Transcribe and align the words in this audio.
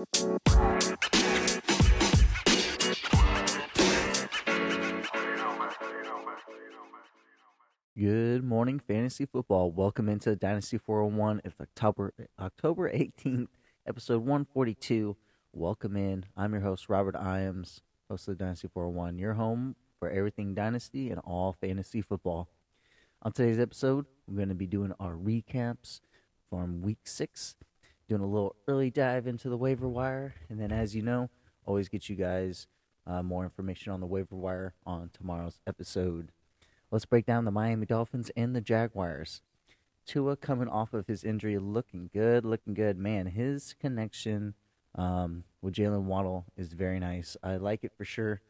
Good 0.00 0.08
morning, 8.42 8.80
fantasy 8.80 9.26
football. 9.26 9.70
Welcome 9.70 10.08
into 10.08 10.34
Dynasty 10.36 10.78
411. 10.78 11.42
It's 11.44 11.54
October 11.60 12.14
October 12.38 12.90
18th, 12.90 13.48
episode 13.86 14.20
142. 14.20 15.18
Welcome 15.52 15.96
in. 15.98 16.24
I'm 16.34 16.54
your 16.54 16.62
host, 16.62 16.88
Robert 16.88 17.14
Iams, 17.14 17.82
host 18.08 18.26
of 18.28 18.38
Dynasty 18.38 18.68
411, 18.72 19.18
your 19.18 19.34
home 19.34 19.76
for 19.98 20.08
everything 20.08 20.54
Dynasty 20.54 21.10
and 21.10 21.20
all 21.26 21.52
fantasy 21.60 22.00
football. 22.00 22.48
On 23.20 23.32
today's 23.32 23.60
episode, 23.60 24.06
we're 24.26 24.36
going 24.36 24.48
to 24.48 24.54
be 24.54 24.66
doing 24.66 24.94
our 24.98 25.12
recaps 25.12 26.00
from 26.48 26.80
week 26.80 27.00
six, 27.04 27.54
doing 28.10 28.22
a 28.22 28.26
little 28.26 28.56
early 28.66 28.90
dive 28.90 29.28
into 29.28 29.48
the 29.48 29.56
waiver 29.56 29.88
wire, 29.88 30.34
and 30.48 30.60
then, 30.60 30.72
as 30.72 30.96
you 30.96 31.00
know, 31.00 31.30
always 31.64 31.88
get 31.88 32.08
you 32.08 32.16
guys 32.16 32.66
uh, 33.06 33.22
more 33.22 33.44
information 33.44 33.92
on 33.92 34.00
the 34.00 34.06
waiver 34.06 34.34
wire 34.34 34.74
on 34.84 35.10
tomorrow's 35.12 35.60
episode. 35.64 36.32
Let's 36.90 37.04
break 37.04 37.24
down 37.24 37.44
the 37.44 37.52
Miami 37.52 37.86
Dolphins 37.86 38.28
and 38.36 38.54
the 38.54 38.60
Jaguars. 38.60 39.42
Tua 40.06 40.34
coming 40.34 40.66
off 40.66 40.92
of 40.92 41.06
his 41.06 41.22
injury, 41.22 41.56
looking 41.58 42.10
good, 42.12 42.44
looking 42.44 42.74
good. 42.74 42.98
Man, 42.98 43.26
his 43.26 43.76
connection 43.80 44.54
um, 44.96 45.44
with 45.62 45.74
Jaylen 45.74 46.02
Waddle 46.02 46.46
is 46.56 46.72
very 46.72 46.98
nice. 46.98 47.36
I 47.44 47.58
like 47.58 47.84
it 47.84 47.92
for 47.96 48.04
sure. 48.04 48.40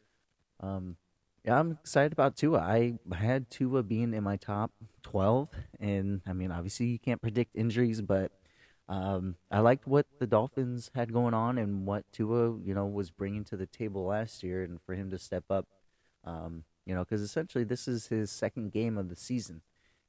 Um, 0.59 0.97
yeah, 1.45 1.59
I'm 1.59 1.73
excited 1.73 2.13
about 2.13 2.35
Tua. 2.35 2.61
I 2.61 2.95
had 3.13 3.51
Tua 3.51 3.83
being 3.83 4.15
in 4.15 4.23
my 4.23 4.37
top 4.37 4.71
12, 5.03 5.49
and 5.79 6.21
I 6.25 6.33
mean, 6.33 6.51
obviously, 6.51 6.87
you 6.87 6.97
can't 6.97 7.21
predict 7.21 7.55
injuries, 7.55 8.01
but 8.01 8.31
um, 8.91 9.35
I 9.49 9.59
liked 9.59 9.87
what 9.87 10.05
the 10.19 10.27
Dolphins 10.27 10.91
had 10.93 11.13
going 11.13 11.33
on 11.33 11.57
and 11.57 11.85
what 11.87 12.03
Tua, 12.11 12.57
you 12.59 12.73
know, 12.73 12.85
was 12.85 13.09
bringing 13.09 13.45
to 13.45 13.55
the 13.55 13.65
table 13.65 14.05
last 14.05 14.43
year, 14.43 14.63
and 14.63 14.81
for 14.81 14.95
him 14.95 15.09
to 15.11 15.17
step 15.17 15.45
up. 15.49 15.65
Um, 16.25 16.65
you 16.85 16.93
know, 16.93 17.05
because 17.05 17.21
essentially 17.21 17.63
this 17.63 17.87
is 17.87 18.07
his 18.07 18.29
second 18.29 18.73
game 18.73 18.97
of 18.97 19.07
the 19.07 19.15
season 19.15 19.61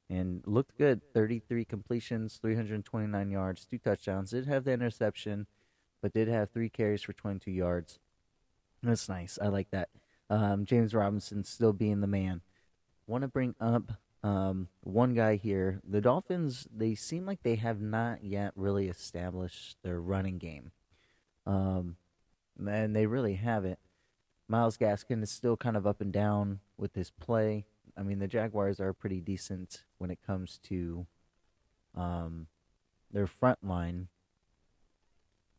and 0.09 0.43
looked 0.45 0.77
good 0.77 1.01
33 1.13 1.63
completions, 1.63 2.37
329 2.41 3.31
yards, 3.31 3.65
two 3.65 3.77
touchdowns. 3.77 4.31
Did 4.31 4.47
have 4.47 4.65
the 4.65 4.73
interception, 4.73 5.47
but 6.01 6.13
did 6.13 6.27
have 6.27 6.49
three 6.49 6.69
carries 6.69 7.03
for 7.03 7.13
22 7.13 7.51
yards. 7.51 7.99
That's 8.81 9.07
nice. 9.07 9.39
I 9.41 9.47
like 9.47 9.71
that. 9.71 9.89
Um, 10.29 10.65
James 10.65 10.93
Robinson 10.93 11.45
still 11.45 11.71
being 11.71 12.01
the 12.01 12.07
man. 12.07 12.41
Want 13.07 13.21
to 13.21 13.29
bring 13.29 13.55
up 13.61 13.93
um, 14.23 14.69
one 14.81 15.13
guy 15.13 15.35
here. 15.35 15.81
The 15.87 16.01
Dolphins, 16.01 16.67
they 16.73 16.95
seem 16.95 17.25
like 17.25 17.43
they 17.43 17.55
have 17.55 17.81
not 17.81 18.23
yet 18.23 18.53
really 18.55 18.87
established 18.87 19.77
their 19.83 19.99
running 19.99 20.37
game. 20.37 20.71
Um, 21.45 21.97
and 22.65 22.95
they 22.95 23.05
really 23.05 23.35
haven't. 23.35 23.79
Myles 24.47 24.77
Gaskin 24.77 25.23
is 25.23 25.31
still 25.31 25.57
kind 25.57 25.75
of 25.75 25.85
up 25.85 25.99
and 25.99 26.11
down 26.11 26.59
with 26.77 26.95
his 26.95 27.11
play. 27.11 27.65
I 27.97 28.03
mean, 28.03 28.19
the 28.19 28.27
Jaguars 28.27 28.79
are 28.79 28.93
pretty 28.93 29.19
decent 29.19 29.83
when 29.97 30.09
it 30.09 30.19
comes 30.25 30.59
to 30.63 31.05
um, 31.95 32.47
their 33.11 33.27
front 33.27 33.59
line. 33.63 34.07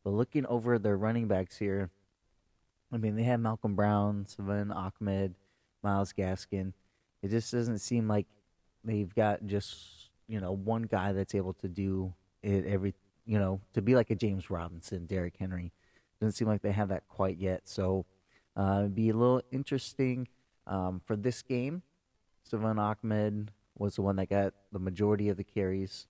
But 0.02 0.10
looking 0.10 0.46
over 0.46 0.78
their 0.78 0.96
running 0.96 1.28
backs 1.28 1.58
here, 1.58 1.90
I 2.92 2.96
mean, 2.96 3.16
they 3.16 3.22
have 3.24 3.40
Malcolm 3.40 3.74
Brown, 3.74 4.26
Salvon 4.26 4.70
Ahmed, 4.70 5.34
Myles 5.82 6.12
Gaskin. 6.16 6.72
It 7.22 7.30
just 7.30 7.50
doesn't 7.50 7.78
seem 7.78 8.06
like 8.06 8.26
they've 8.84 9.12
got 9.14 9.46
just, 9.46 10.10
you 10.28 10.40
know, 10.40 10.52
one 10.52 10.82
guy 10.82 11.12
that's 11.12 11.34
able 11.34 11.54
to 11.54 11.68
do 11.68 12.12
it 12.42 12.66
every, 12.66 12.94
you 13.26 13.38
know, 13.38 13.60
to 13.72 13.82
be 13.82 13.94
like 13.94 14.10
a 14.10 14.14
James 14.14 14.50
Robinson, 14.50 15.06
Derrick 15.06 15.34
Henry. 15.38 15.72
Doesn't 16.20 16.32
seem 16.32 16.48
like 16.48 16.62
they 16.62 16.72
have 16.72 16.88
that 16.88 17.08
quite 17.08 17.38
yet. 17.38 17.62
So, 17.64 18.06
uh, 18.56 18.80
it'd 18.80 18.94
be 18.94 19.10
a 19.10 19.16
little 19.16 19.42
interesting 19.50 20.28
um, 20.66 21.00
for 21.04 21.16
this 21.16 21.42
game. 21.42 21.82
Salvon 22.44 22.78
Ahmed 22.78 23.50
was 23.76 23.96
the 23.96 24.02
one 24.02 24.16
that 24.16 24.30
got 24.30 24.54
the 24.72 24.78
majority 24.78 25.28
of 25.28 25.36
the 25.36 25.44
carries. 25.44 26.06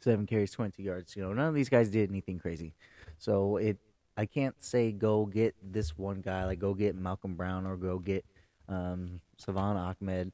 Seven 0.00 0.26
carries, 0.26 0.52
20 0.52 0.82
yards. 0.82 1.16
You 1.16 1.22
know, 1.22 1.32
none 1.32 1.48
of 1.48 1.54
these 1.54 1.68
guys 1.68 1.90
did 1.90 2.10
anything 2.10 2.38
crazy. 2.38 2.74
So 3.18 3.56
it, 3.56 3.78
I 4.16 4.26
can't 4.26 4.54
say 4.62 4.92
go 4.92 5.26
get 5.26 5.54
this 5.62 5.96
one 5.96 6.20
guy, 6.20 6.44
like 6.44 6.58
go 6.58 6.74
get 6.74 6.96
Malcolm 6.96 7.34
Brown 7.34 7.66
or 7.66 7.76
go 7.76 7.98
get 7.98 8.24
um, 8.68 9.20
Salvon 9.36 9.76
Ahmed. 9.76 10.32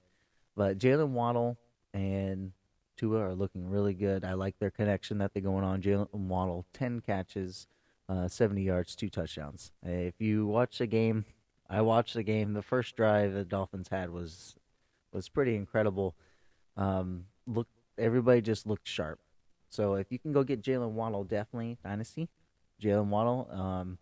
But 0.57 0.79
Jaylen 0.79 1.11
Waddle 1.11 1.59
and 1.93 2.53
Tua 2.97 3.21
are 3.21 3.35
looking 3.35 3.69
really 3.69 3.95
good. 3.95 4.25
I 4.25 4.35
like 4.35 4.59
their 4.59 4.71
connection 4.71 5.19
that 5.19 5.33
they're 5.33 5.43
going 5.43 5.65
on. 5.65 5.83
Jaylen 5.83 6.09
Waddle, 6.13 6.67
10 6.73 7.01
catches, 7.01 7.67
uh, 8.09 8.29
70 8.29 8.63
yards, 8.63 8.95
two 8.95 9.09
touchdowns. 9.09 9.73
If 9.83 10.21
you 10.21 10.47
watch 10.47 10.79
the 10.79 10.87
game, 10.87 11.25
I 11.69 11.81
watched 11.81 12.15
the 12.15 12.23
game. 12.23 12.53
The 12.53 12.63
first 12.63 12.97
drive 12.97 13.33
the 13.33 13.45
Dolphins 13.45 13.89
had 13.89 14.11
was 14.11 14.55
was 15.13 15.29
pretty 15.29 15.55
incredible. 15.55 16.15
Um, 16.77 17.27
look, 17.47 17.69
everybody 17.97 18.41
just 18.41 18.67
looked 18.67 18.89
sharp. 18.89 19.21
So 19.71 19.95
if 19.95 20.11
you 20.11 20.19
can 20.19 20.33
go 20.33 20.45
get 20.45 20.63
Jaylen 20.63 20.91
Waddle, 20.91 21.25
definitely 21.25 21.79
dynasty. 21.83 22.29
Jaylen 22.83 23.07
Waddle, 23.07 23.49
um, 23.51 23.99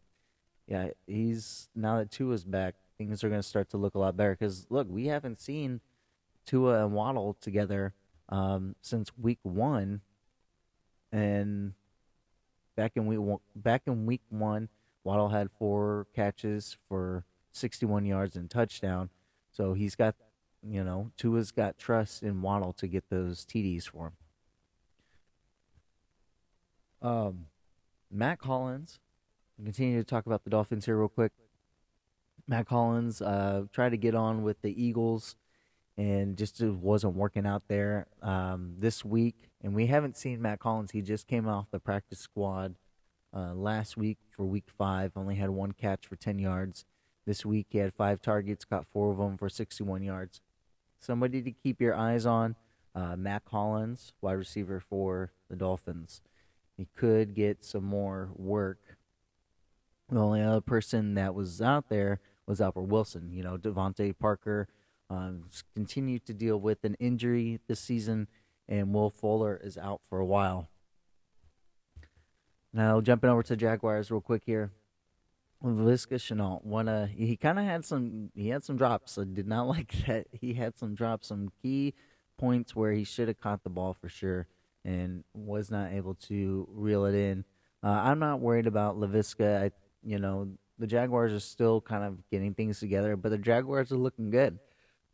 yeah, 0.66 0.88
he's 1.06 1.68
now 1.74 1.98
that 1.98 2.10
Tua's 2.10 2.44
back, 2.44 2.74
things 2.98 3.22
are 3.22 3.28
going 3.28 3.40
to 3.40 3.46
start 3.46 3.70
to 3.70 3.76
look 3.76 3.94
a 3.94 3.98
lot 3.98 4.16
better. 4.16 4.32
Because 4.32 4.66
look, 4.70 4.88
we 4.90 5.06
haven't 5.06 5.38
seen 5.40 5.80
Tua 6.46 6.84
and 6.84 6.94
Waddle 6.94 7.36
together 7.40 7.94
um, 8.28 8.74
since 8.80 9.10
week 9.18 9.38
one, 9.42 10.00
and 11.10 11.74
back 12.76 12.92
in 12.96 13.06
week 13.06 13.20
one, 13.20 13.40
back 13.54 13.82
in 13.86 14.06
week 14.06 14.22
one, 14.30 14.68
Waddle 15.04 15.28
had 15.28 15.50
four 15.58 16.06
catches 16.14 16.76
for 16.88 17.24
61 17.52 18.06
yards 18.06 18.36
and 18.36 18.50
touchdown. 18.50 19.10
So 19.50 19.74
he's 19.74 19.94
got, 19.94 20.14
you 20.66 20.82
know, 20.82 21.10
Tua's 21.16 21.50
got 21.50 21.78
trust 21.78 22.22
in 22.22 22.40
Waddle 22.42 22.72
to 22.74 22.86
get 22.86 23.10
those 23.10 23.44
TDs 23.44 23.88
for 23.88 24.12
him. 27.02 27.08
Um, 27.08 27.46
Mack 28.10 28.42
Hollins. 28.42 29.00
Continue 29.62 29.98
to 29.98 30.04
talk 30.04 30.26
about 30.26 30.44
the 30.44 30.50
Dolphins 30.50 30.86
here 30.86 30.96
real 30.96 31.08
quick. 31.08 31.32
Mack 32.48 32.68
Hollins 32.68 33.20
uh, 33.22 33.64
tried 33.72 33.90
to 33.90 33.96
get 33.96 34.14
on 34.14 34.42
with 34.42 34.60
the 34.62 34.82
Eagles 34.82 35.36
and 35.96 36.36
just 36.36 36.60
wasn't 36.60 37.14
working 37.14 37.46
out 37.46 37.64
there 37.68 38.06
um, 38.22 38.74
this 38.78 39.04
week. 39.04 39.50
And 39.62 39.74
we 39.74 39.86
haven't 39.86 40.16
seen 40.16 40.40
Mack 40.42 40.62
Hollins. 40.62 40.92
He 40.92 41.02
just 41.02 41.26
came 41.26 41.46
off 41.46 41.66
the 41.70 41.78
practice 41.78 42.18
squad 42.18 42.74
uh, 43.34 43.54
last 43.54 43.96
week 43.96 44.18
for 44.30 44.44
week 44.44 44.66
five. 44.76 45.12
Only 45.16 45.36
had 45.36 45.50
one 45.50 45.72
catch 45.72 46.06
for 46.06 46.16
10 46.16 46.38
yards. 46.38 46.84
This 47.26 47.46
week 47.46 47.68
he 47.70 47.78
had 47.78 47.94
five 47.94 48.20
targets, 48.20 48.64
got 48.64 48.86
four 48.92 49.12
of 49.12 49.18
them 49.18 49.36
for 49.36 49.48
61 49.48 50.02
yards. 50.02 50.40
Somebody 50.98 51.42
to 51.42 51.52
keep 51.52 51.80
your 51.80 51.94
eyes 51.94 52.26
on. 52.26 52.56
Uh, 52.94 53.16
Mack 53.16 53.48
Hollins, 53.48 54.12
wide 54.20 54.32
receiver 54.32 54.80
for 54.80 55.32
the 55.48 55.56
Dolphins. 55.56 56.20
He 56.76 56.88
could 56.96 57.34
get 57.34 57.64
some 57.64 57.84
more 57.84 58.30
work. 58.36 58.78
The 60.10 60.20
only 60.20 60.42
other 60.42 60.60
person 60.60 61.14
that 61.14 61.34
was 61.34 61.62
out 61.62 61.88
there 61.88 62.20
was 62.46 62.60
Albert 62.60 62.82
Wilson. 62.82 63.30
You 63.32 63.42
know, 63.42 63.56
DeVante 63.56 64.14
Parker 64.18 64.68
um, 65.12 65.44
continued 65.74 66.24
to 66.26 66.34
deal 66.34 66.58
with 66.58 66.84
an 66.84 66.94
injury 66.94 67.60
this 67.68 67.80
season, 67.80 68.28
and 68.68 68.94
Will 68.94 69.10
Fuller 69.10 69.60
is 69.62 69.76
out 69.76 70.00
for 70.08 70.18
a 70.18 70.24
while. 70.24 70.68
Now, 72.72 73.00
jumping 73.00 73.28
over 73.28 73.42
to 73.42 73.56
Jaguars 73.56 74.10
real 74.10 74.20
quick 74.20 74.42
here. 74.46 74.72
Laviska 75.62 76.14
Shenault, 76.14 76.64
one 76.64 76.88
uh, 76.88 77.06
he 77.06 77.36
kind 77.36 77.58
of 77.58 77.64
had 77.64 77.84
some 77.84 78.30
he 78.34 78.48
had 78.48 78.64
some 78.64 78.76
drops. 78.76 79.16
I 79.16 79.24
did 79.24 79.46
not 79.46 79.68
like 79.68 79.92
that. 80.06 80.26
He 80.32 80.54
had 80.54 80.76
some 80.76 80.94
drops, 80.94 81.28
some 81.28 81.52
key 81.62 81.94
points 82.38 82.74
where 82.74 82.92
he 82.92 83.04
should 83.04 83.28
have 83.28 83.38
caught 83.38 83.62
the 83.62 83.70
ball 83.70 83.94
for 83.94 84.08
sure, 84.08 84.48
and 84.84 85.22
was 85.34 85.70
not 85.70 85.92
able 85.92 86.14
to 86.14 86.66
reel 86.72 87.04
it 87.04 87.14
in. 87.14 87.44
Uh, 87.84 87.90
I'm 87.90 88.18
not 88.18 88.40
worried 88.40 88.66
about 88.66 88.98
Laviska. 88.98 89.62
I, 89.64 89.70
you 90.02 90.18
know, 90.18 90.48
the 90.78 90.86
Jaguars 90.86 91.32
are 91.32 91.40
still 91.40 91.80
kind 91.80 92.02
of 92.02 92.28
getting 92.30 92.54
things 92.54 92.80
together, 92.80 93.16
but 93.16 93.28
the 93.28 93.38
Jaguars 93.38 93.92
are 93.92 93.96
looking 93.96 94.30
good. 94.30 94.58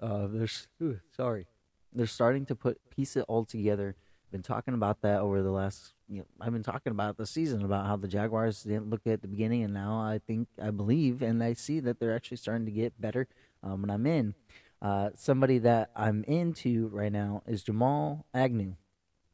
Uh, 0.01 0.27
they're 0.31 0.49
ooh, 0.83 1.01
sorry, 1.17 1.47
they're 1.93 2.07
starting 2.07 2.47
to 2.47 2.55
put 2.55 2.79
piece 2.91 3.17
it 3.17 3.25
all 3.29 3.45
together. 3.45 3.97
Been 4.31 4.43
talking 4.43 4.75
about 4.75 5.01
that 5.03 5.21
over 5.21 5.43
the 5.43 5.51
last. 5.51 5.95
You 6.09 6.21
know, 6.21 6.27
I've 6.41 6.53
been 6.53 6.63
talking 6.63 6.91
about 6.91 7.17
the 7.17 7.27
season 7.27 7.65
about 7.65 7.87
how 7.87 7.97
the 7.97 8.09
Jaguars 8.09 8.63
didn't 8.63 8.91
look 8.91 9.07
at 9.07 9.23
the 9.23 9.29
beginning, 9.29 9.63
and 9.63 9.73
now 9.73 9.99
I 10.01 10.21
think 10.27 10.49
I 10.63 10.71
believe 10.71 11.23
and 11.23 11.43
I 11.43 11.55
see 11.55 11.81
that 11.81 11.99
they're 11.99 12.15
actually 12.15 12.37
starting 12.37 12.67
to 12.67 12.73
get 12.73 13.01
better. 13.01 13.27
Um, 13.63 13.83
and 13.83 13.93
I'm 13.93 14.07
in. 14.07 14.35
Uh, 14.81 15.11
somebody 15.17 15.59
that 15.59 15.91
I'm 15.97 16.25
into 16.25 16.89
right 16.89 17.11
now 17.11 17.43
is 17.47 17.63
Jamal 17.63 18.27
Agnew. 18.33 18.75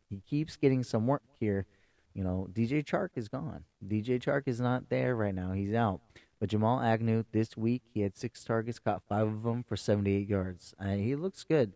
He 0.08 0.22
keeps 0.28 0.56
getting 0.56 0.82
some 0.82 1.06
work 1.06 1.22
here. 1.38 1.66
You 2.14 2.22
know, 2.22 2.48
DJ 2.52 2.84
Chark 2.84 3.10
is 3.16 3.28
gone. 3.28 3.64
DJ 3.86 4.22
Chark 4.22 4.42
is 4.46 4.60
not 4.60 4.88
there 4.88 5.16
right 5.16 5.34
now. 5.34 5.52
He's 5.52 5.74
out. 5.74 6.00
But 6.44 6.50
Jamal 6.50 6.80
Agnew 6.80 7.24
this 7.32 7.56
week 7.56 7.80
he 7.94 8.02
had 8.02 8.18
six 8.18 8.44
targets, 8.44 8.78
caught 8.78 9.02
five 9.08 9.26
of 9.26 9.44
them 9.44 9.64
for 9.66 9.78
78 9.78 10.28
yards. 10.28 10.74
Uh, 10.78 10.96
he 10.96 11.14
looks 11.14 11.42
good, 11.42 11.72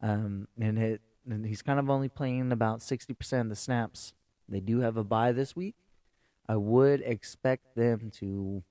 um, 0.00 0.46
and, 0.56 0.78
it, 0.78 1.00
and 1.28 1.44
he's 1.44 1.62
kind 1.62 1.80
of 1.80 1.90
only 1.90 2.08
playing 2.08 2.52
about 2.52 2.78
60% 2.78 3.40
of 3.40 3.48
the 3.48 3.56
snaps. 3.56 4.12
They 4.48 4.60
do 4.60 4.78
have 4.82 4.96
a 4.96 5.02
bye 5.02 5.32
this 5.32 5.56
week, 5.56 5.74
I 6.48 6.54
would 6.54 7.00
expect 7.00 7.74
them 7.74 8.12
to. 8.20 8.62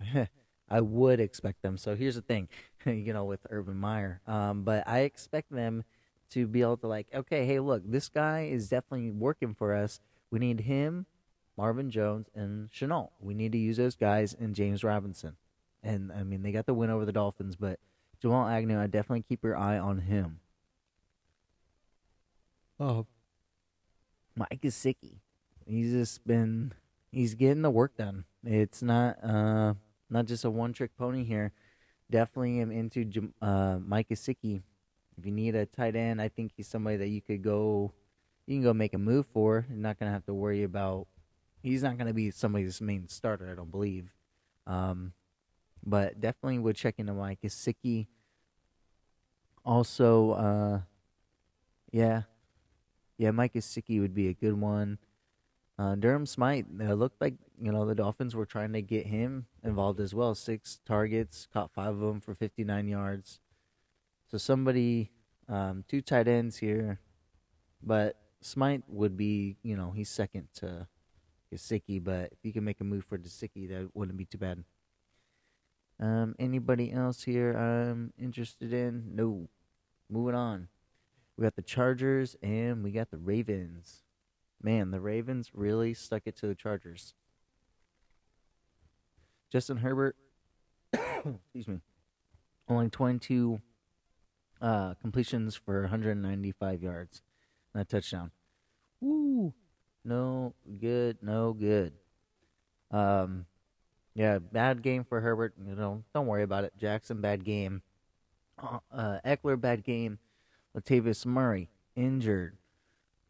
I 0.68 0.80
would 0.80 1.20
expect 1.20 1.62
them. 1.62 1.78
So 1.78 1.94
here's 1.94 2.16
the 2.16 2.20
thing, 2.20 2.48
you 2.86 3.12
know, 3.12 3.26
with 3.26 3.46
Urban 3.50 3.76
Meyer. 3.76 4.20
Um, 4.26 4.64
but 4.64 4.82
I 4.88 5.02
expect 5.02 5.52
them 5.52 5.84
to 6.30 6.48
be 6.48 6.60
able 6.60 6.78
to 6.78 6.88
like, 6.88 7.06
okay, 7.14 7.46
hey, 7.46 7.60
look, 7.60 7.84
this 7.86 8.08
guy 8.08 8.48
is 8.50 8.68
definitely 8.68 9.12
working 9.12 9.54
for 9.54 9.76
us. 9.76 10.00
We 10.32 10.40
need 10.40 10.62
him, 10.62 11.06
Marvin 11.56 11.90
Jones, 11.90 12.28
and 12.34 12.70
Shenault. 12.70 13.10
We 13.20 13.34
need 13.34 13.52
to 13.52 13.58
use 13.58 13.76
those 13.76 13.94
guys 13.94 14.34
and 14.38 14.54
James 14.54 14.82
Robinson. 14.82 15.36
And 15.82 16.10
I 16.12 16.22
mean, 16.22 16.42
they 16.42 16.52
got 16.52 16.66
the 16.66 16.74
win 16.74 16.90
over 16.90 17.04
the 17.04 17.12
Dolphins, 17.12 17.56
but 17.56 17.78
Jamal 18.20 18.48
Agnew, 18.48 18.80
I 18.80 18.86
definitely 18.86 19.22
keep 19.22 19.44
your 19.44 19.56
eye 19.56 19.78
on 19.78 19.98
him. 19.98 20.40
Oh, 22.80 23.06
Mike 24.34 24.60
Gesicki. 24.62 25.20
He's 25.66 25.92
just 25.92 26.26
been 26.26 26.72
he's 27.12 27.34
getting 27.34 27.62
the 27.62 27.70
work 27.70 27.96
done. 27.96 28.24
It's 28.44 28.82
not 28.82 29.22
uh 29.22 29.74
not 30.10 30.26
just 30.26 30.44
a 30.44 30.50
one 30.50 30.72
trick 30.72 30.96
pony 30.96 31.24
here. 31.24 31.52
Definitely 32.10 32.60
am 32.60 32.70
into 32.70 33.32
uh, 33.40 33.78
Mike 33.84 34.08
Gesicki. 34.08 34.62
If 35.16 35.24
you 35.24 35.32
need 35.32 35.54
a 35.54 35.66
tight 35.66 35.96
end, 35.96 36.20
I 36.20 36.28
think 36.28 36.52
he's 36.56 36.68
somebody 36.68 36.96
that 36.96 37.08
you 37.08 37.22
could 37.22 37.42
go 37.42 37.92
you 38.46 38.56
can 38.56 38.62
go 38.62 38.74
make 38.74 38.94
a 38.94 38.98
move 38.98 39.26
for. 39.26 39.64
You're 39.68 39.78
not 39.78 39.98
gonna 39.98 40.12
have 40.12 40.26
to 40.26 40.34
worry 40.34 40.64
about 40.64 41.06
he's 41.64 41.82
not 41.82 41.98
gonna 41.98 42.14
be 42.14 42.30
somebody's 42.30 42.80
main 42.80 43.08
starter, 43.08 43.50
I 43.50 43.54
don't 43.54 43.70
believe. 43.70 44.12
Um, 44.66 45.12
but 45.84 46.20
definitely 46.20 46.58
would 46.58 46.76
check 46.76 46.94
into 46.98 47.12
Mike 47.12 47.40
Gesicki. 47.42 48.06
Also, 49.64 50.32
uh, 50.32 50.80
yeah, 51.90 52.22
yeah, 53.18 53.30
Mike 53.30 53.54
Gesicki 53.54 54.00
would 54.00 54.14
be 54.14 54.28
a 54.28 54.34
good 54.34 54.60
one. 54.60 54.98
Uh, 55.78 55.94
Durham 55.96 56.26
Smythe 56.26 56.66
it 56.80 56.94
looked 56.94 57.20
like 57.20 57.34
you 57.60 57.72
know 57.72 57.84
the 57.84 57.94
Dolphins 57.94 58.36
were 58.36 58.46
trying 58.46 58.72
to 58.74 58.82
get 58.82 59.06
him 59.06 59.46
involved 59.62 60.00
as 60.00 60.14
well. 60.14 60.34
Six 60.34 60.80
targets, 60.84 61.48
caught 61.52 61.72
five 61.72 61.94
of 61.94 62.00
them 62.00 62.20
for 62.20 62.34
59 62.34 62.88
yards. 62.88 63.40
So 64.30 64.38
somebody, 64.38 65.10
um, 65.48 65.84
two 65.88 66.00
tight 66.00 66.28
ends 66.28 66.58
here, 66.58 67.00
but 67.82 68.16
Smythe 68.40 68.82
would 68.88 69.16
be 69.16 69.56
you 69.62 69.76
know 69.76 69.90
he's 69.90 70.10
second 70.10 70.48
to 70.56 70.86
Gesicki, 71.54 72.02
but 72.02 72.32
if 72.32 72.38
you 72.42 72.52
can 72.52 72.64
make 72.64 72.80
a 72.80 72.84
move 72.84 73.04
for 73.04 73.18
Gesicki, 73.18 73.68
that 73.68 73.90
wouldn't 73.94 74.18
be 74.18 74.24
too 74.24 74.38
bad. 74.38 74.64
Um, 76.00 76.34
anybody 76.38 76.92
else 76.92 77.22
here 77.22 77.52
I'm 77.52 78.12
interested 78.18 78.72
in? 78.72 79.14
No. 79.14 79.48
Moving 80.10 80.34
on. 80.34 80.68
We 81.36 81.42
got 81.42 81.56
the 81.56 81.62
Chargers 81.62 82.36
and 82.42 82.82
we 82.82 82.90
got 82.90 83.10
the 83.10 83.18
Ravens. 83.18 84.02
Man, 84.62 84.90
the 84.90 85.00
Ravens 85.00 85.50
really 85.54 85.94
stuck 85.94 86.22
it 86.26 86.36
to 86.36 86.46
the 86.46 86.54
Chargers. 86.54 87.14
Justin 89.50 89.78
Herbert, 89.78 90.16
excuse 90.92 91.68
me, 91.68 91.80
only 92.68 92.88
22 92.88 93.60
uh, 94.60 94.94
completions 94.94 95.54
for 95.54 95.82
195 95.82 96.82
yards 96.82 97.22
and 97.72 97.82
a 97.82 97.84
touchdown. 97.84 98.30
Woo! 99.00 99.54
No 100.04 100.54
good, 100.80 101.18
no 101.22 101.52
good. 101.52 101.92
Um, 102.90 103.46
yeah, 104.14 104.38
bad 104.38 104.82
game 104.82 105.04
for 105.04 105.20
Herbert. 105.20 105.54
You 105.66 105.74
know, 105.74 106.04
don't 106.14 106.26
worry 106.26 106.42
about 106.42 106.64
it. 106.64 106.74
Jackson, 106.78 107.20
bad 107.20 107.44
game. 107.44 107.82
Uh, 108.58 108.78
uh, 108.92 109.18
Ekeler, 109.24 109.60
bad 109.60 109.82
game. 109.82 110.18
Latavius 110.76 111.24
Murray, 111.24 111.70
injured. 111.96 112.56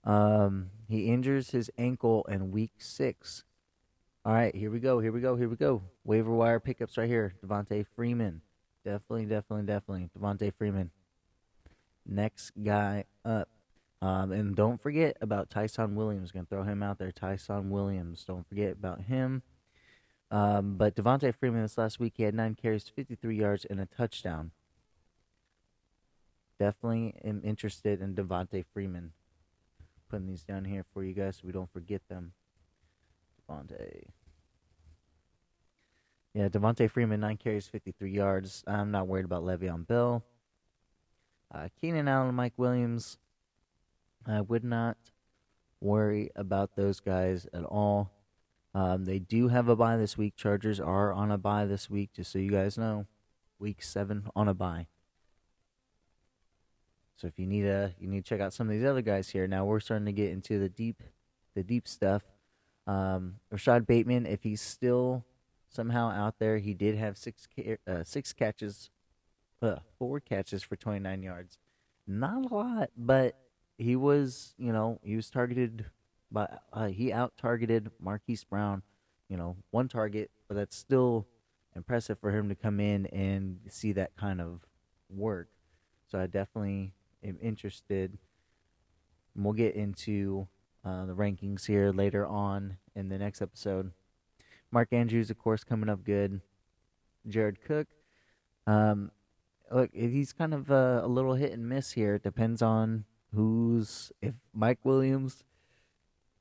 Um, 0.03 0.71
he 0.89 1.07
injures 1.07 1.51
his 1.51 1.71
ankle 1.79 2.27
in 2.29 2.51
week 2.51 2.73
six. 2.79 3.45
All 4.25 4.33
right, 4.33 4.55
here 4.55 4.71
we 4.71 4.81
go. 4.81 5.01
Here 5.01 5.13
we 5.13 5.21
go. 5.21 5.37
Here 5.37 5.49
we 5.49 5.57
go. 5.57 5.83
Waiver 6.05 6.33
wire 6.33 6.61
pickups 6.61 6.97
right 6.97 7.09
here. 7.09 7.35
Devonta 7.45 7.85
Freeman. 7.95 8.41
Definitely, 8.85 9.27
definitely, 9.27 9.67
definitely. 9.67 10.11
Devonta 10.19 10.53
Freeman. 10.57 10.91
Next 12.07 12.53
guy 12.63 13.05
up. 13.25 13.49
Um, 14.05 14.33
and 14.33 14.55
don't 14.55 14.83
forget 14.83 15.17
about 15.23 15.49
Ty'Son 15.49 15.95
Williams. 15.95 16.31
Gonna 16.31 16.45
throw 16.45 16.63
him 16.63 16.83
out 16.83 16.99
there. 16.99 17.11
Ty'Son 17.11 17.71
Williams. 17.71 18.23
Don't 18.25 18.47
forget 18.47 18.73
about 18.73 19.01
him. 19.01 19.43
Um, 20.31 20.75
but 20.77 20.95
Devonta 20.95 21.35
Freeman 21.35 21.63
this 21.63 21.79
last 21.79 21.99
week, 21.99 22.13
he 22.19 22.25
had 22.25 22.35
nine 22.35 22.55
carries, 22.55 22.87
53 22.87 23.35
yards, 23.35 23.65
and 23.65 23.81
a 23.81 23.87
touchdown. 23.87 24.51
Definitely 26.59 27.15
am 27.25 27.41
interested 27.43 28.03
in 28.03 28.15
Devonta 28.15 28.63
Freeman. 28.75 29.13
Putting 30.11 30.27
these 30.27 30.45
down 30.45 30.67
here 30.67 30.85
for 30.93 31.03
you 31.03 31.15
guys 31.15 31.37
so 31.37 31.47
we 31.47 31.53
don't 31.53 31.73
forget 31.73 32.03
them. 32.11 32.33
Devonta. 33.49 34.03
Yeah, 36.35 36.49
Devonta 36.49 36.91
Freeman, 36.91 37.21
nine 37.21 37.39
carries, 37.39 37.69
53 37.69 38.11
yards. 38.11 38.65
I'm 38.67 38.91
not 38.91 39.07
worried 39.07 39.25
about 39.25 39.45
Le'Veon 39.45 39.87
Bell. 39.87 40.23
Uh, 41.51 41.69
Keenan 41.81 42.07
Allen, 42.07 42.35
Mike 42.35 42.55
Williams. 42.59 43.17
I 44.27 44.41
would 44.41 44.65
not 44.65 44.97
worry 45.81 46.31
about 46.35 46.77
those 46.77 47.01
guys 47.01 47.47
at 47.53 47.65
all. 47.65 48.11
Um, 48.75 49.05
they 49.05 49.19
do 49.19 49.49
have 49.49 49.69
a 49.69 49.77
bye 49.77 49.97
this 49.97 50.19
week. 50.19 50.35
Chargers 50.37 50.81
are 50.81 51.13
on 51.13 51.31
a 51.31 51.39
bye 51.39 51.67
this 51.67 51.89
week, 51.89 52.13
just 52.15 52.33
so 52.33 52.39
you 52.39 52.51
guys 52.51 52.77
know. 52.77 53.07
Week 53.59 53.83
seven 53.83 54.29
on 54.35 54.49
a 54.49 54.55
bye. 54.55 54.89
So 57.17 57.29
if 57.29 57.39
you 57.39 57.47
need 57.47 57.67
a, 57.67 57.95
you 58.01 58.09
need 58.09 58.25
to 58.25 58.29
check 58.29 58.41
out 58.41 58.53
some 58.53 58.69
of 58.69 58.73
these 58.73 58.85
other 58.85 59.03
guys 59.03 59.29
here. 59.29 59.47
Now 59.47 59.65
we're 59.65 59.81
starting 59.81 60.07
to 60.07 60.13
get 60.13 60.31
into 60.31 60.59
the 60.59 60.69
deep, 60.69 61.03
the 61.55 61.63
deep 61.63 61.87
stuff. 61.87 62.23
Um, 62.87 63.37
Rashod 63.51 63.87
Bateman, 63.87 64.27
if 64.27 64.43
he's 64.43 64.61
still 64.61 65.25
somehow 65.69 66.11
out 66.11 66.39
there, 66.41 66.59
he 66.59 66.75
did 66.75 66.97
have 66.97 67.17
six 67.17 67.47
uh, 67.87 68.03
six 68.05 68.33
catches, 68.33 68.91
uh, 69.63 69.77
four 69.99 70.19
catches 70.19 70.63
for 70.65 70.75
29 70.75 71.23
yards. 71.23 71.59
Not 72.07 72.51
a 72.51 72.55
lot, 72.55 72.91
but 72.97 73.37
he 73.79 73.97
was, 73.97 74.55
you 74.59 74.73
know, 74.73 75.01
he 75.03 75.17
was 75.17 75.31
targeted 75.31 75.87
by 76.31 76.49
uh, 76.73 76.87
he 76.87 77.13
out 77.13 77.35
targeted 77.37 77.91
Marquise 78.01 78.45
Brown. 78.45 78.83
You 79.29 79.37
know, 79.37 79.57
one 79.71 79.89
target, 79.89 80.31
but 80.49 80.55
that's 80.55 80.77
still 80.77 81.27
impressive 81.75 82.19
for 82.19 82.31
him 82.31 82.49
to 82.49 82.55
come 82.55 82.79
in 82.79 83.07
and 83.07 83.59
see 83.69 83.93
that 83.93 84.17
kind 84.17 84.41
of 84.41 84.61
work. 85.09 85.49
So 86.11 86.21
I 86.21 86.27
definitely 86.27 86.93
am 87.23 87.39
interested. 87.41 88.19
And 89.35 89.45
we'll 89.45 89.55
get 89.55 89.75
into 89.75 90.47
uh, 90.85 91.07
the 91.07 91.15
rankings 91.15 91.67
here 91.67 91.91
later 91.91 92.27
on 92.27 92.77
in 92.95 93.09
the 93.09 93.19
next 93.19 93.43
episode. 93.43 93.93
Mark 94.71 94.93
Andrews, 94.93 95.31
of 95.31 95.39
course, 95.39 95.65
coming 95.65 95.89
up 95.89 96.05
good. 96.05 96.41
Jared 97.27 97.63
Cook. 97.63 97.89
Um, 98.67 99.11
look, 99.71 99.91
he's 99.93 100.33
kind 100.33 100.53
of 100.53 100.71
a, 100.71 101.01
a 101.05 101.09
little 101.09 101.35
hit 101.35 101.53
and 101.53 101.69
miss 101.69 101.93
here. 101.93 102.17
It 102.17 102.23
depends 102.23 102.61
on 102.61 103.05
who's 103.35 104.13
if 104.23 104.35
Mike 104.53 104.79
Williams 104.85 105.45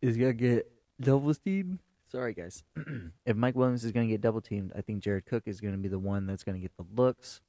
is 0.02 0.18
gonna 0.18 0.34
get 0.34 0.72
double 1.00 1.34
teamed. 1.34 1.80
Sorry, 2.08 2.34
guys. 2.34 2.64
if 3.26 3.36
Mike 3.36 3.56
Williams 3.56 3.84
is 3.84 3.92
gonna 3.92 4.08
get 4.08 4.22
double 4.22 4.42
teamed, 4.42 4.72
I 4.76 4.82
think 4.82 5.04
Jared 5.04 5.26
Cook 5.26 5.44
is 5.46 5.60
gonna 5.62 5.78
be 5.78 5.90
the 5.90 6.00
one 6.00 6.26
that's 6.26 6.44
gonna 6.44 6.60
get 6.60 6.76
the 6.78 6.86
looks. 6.96 7.42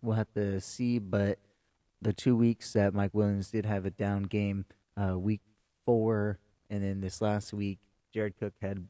We'll 0.00 0.16
have 0.16 0.32
to 0.34 0.60
see, 0.60 0.98
but 0.98 1.38
the 2.00 2.12
two 2.12 2.34
weeks 2.34 2.72
that 2.72 2.94
Mike 2.94 3.12
Williams 3.12 3.50
did 3.50 3.66
have 3.66 3.84
a 3.84 3.90
down 3.90 4.22
game, 4.22 4.64
uh, 4.96 5.18
week 5.18 5.42
four, 5.84 6.38
and 6.70 6.82
then 6.82 7.00
this 7.00 7.20
last 7.20 7.52
week, 7.52 7.78
Jared 8.12 8.38
Cook 8.38 8.54
had 8.62 8.88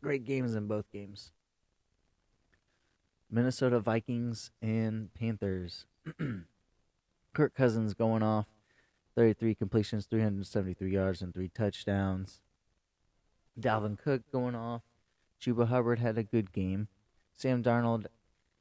great 0.00 0.24
games 0.24 0.54
in 0.54 0.68
both 0.68 0.90
games. 0.92 1.32
Minnesota 3.30 3.80
Vikings 3.80 4.52
and 4.62 5.12
Panthers. 5.14 5.86
Kirk 7.34 7.54
Cousins 7.54 7.94
going 7.94 8.22
off 8.22 8.46
33 9.16 9.54
completions, 9.54 10.06
373 10.06 10.90
yards, 10.90 11.22
and 11.22 11.32
three 11.32 11.48
touchdowns. 11.48 12.40
Dalvin 13.58 13.98
Cook 13.98 14.22
going 14.32 14.54
off. 14.54 14.82
Chuba 15.40 15.68
Hubbard 15.68 15.98
had 15.98 16.18
a 16.18 16.22
good 16.22 16.52
game. 16.52 16.88
Sam 17.32 17.62
Darnold, 17.62 18.06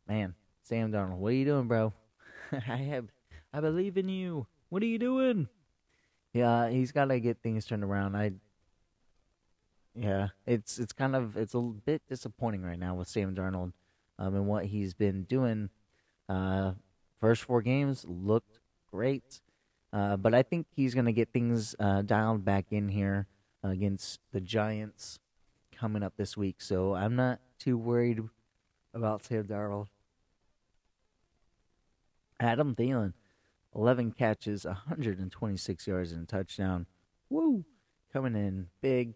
man, 0.07 0.35
Sam 0.63 0.91
Darnold, 0.91 1.17
what 1.17 1.29
are 1.29 1.35
you 1.35 1.45
doing, 1.45 1.67
bro? 1.67 1.93
I 2.51 2.77
have, 2.77 3.07
I 3.53 3.61
believe 3.61 3.97
in 3.97 4.09
you. 4.09 4.47
What 4.69 4.83
are 4.83 4.87
you 4.87 4.99
doing? 4.99 5.47
Yeah, 6.33 6.69
he's 6.69 6.91
got 6.91 7.05
to 7.05 7.19
get 7.19 7.41
things 7.41 7.65
turned 7.65 7.83
around. 7.83 8.15
I, 8.15 8.33
yeah, 9.95 10.29
it's 10.47 10.79
it's 10.79 10.93
kind 10.93 11.15
of 11.15 11.37
it's 11.37 11.53
a 11.53 11.59
bit 11.59 12.01
disappointing 12.09 12.63
right 12.63 12.79
now 12.79 12.95
with 12.95 13.07
Sam 13.07 13.35
Darnold, 13.35 13.73
um, 14.17 14.35
and 14.35 14.47
what 14.47 14.65
he's 14.65 14.95
been 14.95 15.23
doing. 15.23 15.69
Uh, 16.27 16.73
first 17.21 17.43
four 17.43 17.61
games 17.61 18.03
looked 18.07 18.59
great. 18.93 19.41
Uh, 19.91 20.17
but 20.17 20.33
I 20.33 20.43
think 20.43 20.67
he's 20.75 20.93
going 20.93 21.05
to 21.05 21.13
get 21.13 21.33
things 21.33 21.75
uh, 21.79 22.01
dialed 22.03 22.45
back 22.45 22.65
in 22.71 22.89
here 22.89 23.27
against 23.63 24.19
the 24.31 24.41
Giants 24.41 25.19
coming 25.75 26.03
up 26.03 26.13
this 26.17 26.37
week. 26.37 26.61
So 26.61 26.93
I'm 26.93 27.15
not 27.15 27.39
too 27.59 27.77
worried 27.77 28.21
about 28.93 29.23
Sam 29.23 29.45
Darnold. 29.45 29.87
Adam 32.39 32.75
Thielen, 32.75 33.13
11 33.75 34.11
catches, 34.11 34.65
126 34.65 35.87
yards 35.87 36.11
and 36.11 36.23
a 36.23 36.25
touchdown. 36.25 36.85
Woo! 37.29 37.63
Coming 38.11 38.35
in 38.35 38.67
big. 38.81 39.13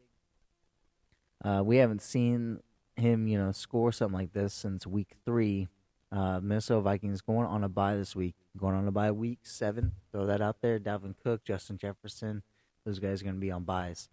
Uh, 1.43 1.62
we 1.63 1.77
haven't 1.77 2.01
seen 2.01 2.62
him, 2.96 3.27
you 3.27 3.38
know, 3.38 3.51
score 3.51 3.91
something 3.91 4.17
like 4.17 4.34
this 4.34 4.53
since 4.53 4.88
week 4.88 5.10
three. 5.25 5.67
Uh, 6.12 6.40
Minnesota 6.42 6.82
Vikings 6.82 7.22
going 7.22 7.48
on 7.48 7.64
a 7.64 7.70
bye 7.70 7.96
this 7.96 8.16
week, 8.16 8.36
going 8.58 8.76
on 8.76 8.88
a 8.88 8.92
bye 8.92 9.12
week 9.12 9.40
seven. 9.44 9.94
Throw 10.12 10.26
that 10.26 10.42
out 10.42 10.62
there. 10.62 10.80
Dalvin 10.80 11.16
Cook, 11.22 11.44
Justin 11.44 11.78
Jefferson, 11.78 12.44
those 12.86 13.00
guys 13.00 13.22
are 13.22 13.26
going 13.26 13.36
to 13.36 13.42
be 13.42 13.52
on 13.52 13.64
buys. 13.64 14.08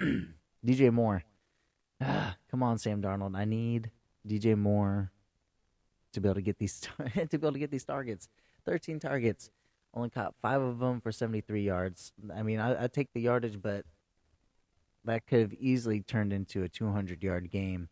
DJ 0.66 0.90
Moore. 0.90 1.24
Ah, 2.00 2.36
come 2.50 2.62
on, 2.62 2.78
Sam 2.78 3.02
Darnold. 3.02 3.36
I 3.36 3.44
need 3.44 3.90
DJ 4.26 4.56
Moore 4.56 5.10
to 6.12 6.20
be 6.20 6.28
able 6.28 6.36
to 6.36 6.42
get 6.42 6.58
these 6.58 6.80
to 6.80 7.38
be 7.38 7.46
able 7.46 7.52
to 7.52 7.58
get 7.58 7.70
these 7.70 7.84
targets. 7.84 8.28
Thirteen 8.64 8.98
targets, 8.98 9.50
only 9.92 10.10
caught 10.10 10.34
five 10.40 10.62
of 10.62 10.78
them 10.78 11.00
for 11.00 11.12
seventy-three 11.12 11.62
yards. 11.62 12.12
I 12.34 12.42
mean, 12.42 12.60
I, 12.60 12.84
I 12.84 12.86
take 12.86 13.12
the 13.12 13.20
yardage, 13.20 13.60
but 13.60 13.84
that 15.04 15.26
could 15.26 15.40
have 15.40 15.54
easily 15.54 16.00
turned 16.00 16.32
into 16.32 16.62
a 16.62 16.68
two 16.68 16.90
hundred-yard 16.90 17.50
game, 17.50 17.88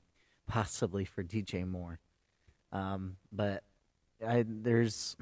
possibly 0.47 1.05
for 1.05 1.23
DJ 1.23 1.67
Moore. 1.67 1.99
Um, 2.77 3.17
but 3.33 3.63
I, 4.27 4.45
there's 4.47 5.17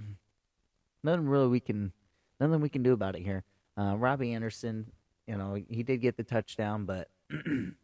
nothing 1.05 1.29
really 1.29 1.47
we 1.47 1.61
can 1.61 1.93
nothing 2.41 2.61
we 2.61 2.69
can 2.69 2.83
do 2.83 2.93
about 2.93 3.15
it 3.15 3.23
here. 3.23 3.45
Uh, 3.79 3.97
Robbie 3.97 4.33
Anderson, 4.33 4.91
you 5.27 5.37
know, 5.37 5.57
he 5.69 5.83
did 5.83 6.01
get 6.01 6.17
the 6.17 6.25
touchdown, 6.25 6.85
but 6.85 7.09
you 7.31 7.75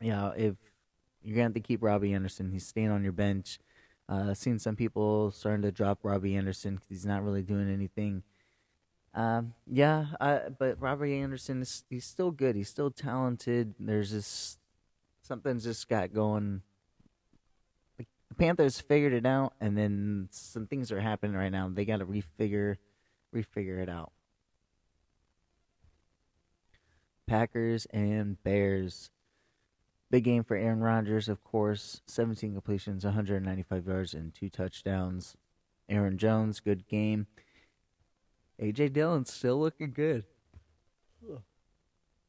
know, 0.00 0.32
if 0.36 0.54
you're 1.22 1.34
gonna 1.34 1.44
have 1.44 1.54
to 1.54 1.60
keep 1.60 1.82
Robbie 1.82 2.12
Anderson, 2.12 2.50
he's 2.50 2.66
staying 2.66 2.90
on 2.90 3.02
your 3.02 3.12
bench. 3.12 3.58
Uh, 4.08 4.34
seen 4.34 4.58
some 4.58 4.76
people 4.76 5.32
starting 5.32 5.62
to 5.62 5.72
drop 5.72 6.00
Robbie 6.02 6.36
Anderson 6.36 6.74
because 6.74 6.88
he's 6.88 7.06
not 7.06 7.24
really 7.24 7.42
doing 7.42 7.72
anything. 7.72 8.22
Um, 9.14 9.54
yeah, 9.66 10.06
I, 10.20 10.40
but 10.56 10.80
Robbie 10.80 11.18
Anderson 11.18 11.62
is 11.62 11.84
he's 11.90 12.04
still 12.04 12.30
good. 12.30 12.54
He's 12.54 12.68
still 12.68 12.90
talented. 12.90 13.74
There's 13.80 14.10
just 14.10 14.60
something's 15.22 15.64
just 15.64 15.88
got 15.88 16.12
going. 16.12 16.62
The 18.34 18.44
Panthers 18.44 18.80
figured 18.80 19.12
it 19.12 19.26
out, 19.26 19.52
and 19.60 19.78
then 19.78 20.28
some 20.32 20.66
things 20.66 20.90
are 20.90 21.00
happening 21.00 21.36
right 21.36 21.52
now. 21.52 21.70
They 21.72 21.84
got 21.84 21.98
to 21.98 22.04
refigure, 22.04 22.78
refigure 23.32 23.80
it 23.80 23.88
out. 23.88 24.10
Packers 27.28 27.86
and 27.92 28.42
Bears. 28.42 29.10
Big 30.10 30.24
game 30.24 30.42
for 30.42 30.56
Aaron 30.56 30.80
Rodgers, 30.80 31.28
of 31.28 31.44
course. 31.44 32.00
17 32.06 32.54
completions, 32.54 33.04
195 33.04 33.86
yards, 33.86 34.14
and 34.14 34.34
two 34.34 34.50
touchdowns. 34.50 35.36
Aaron 35.88 36.18
Jones, 36.18 36.58
good 36.58 36.88
game. 36.88 37.28
AJ 38.60 38.94
Dillon 38.94 39.26
still 39.26 39.60
looking 39.60 39.92
good. 39.92 40.24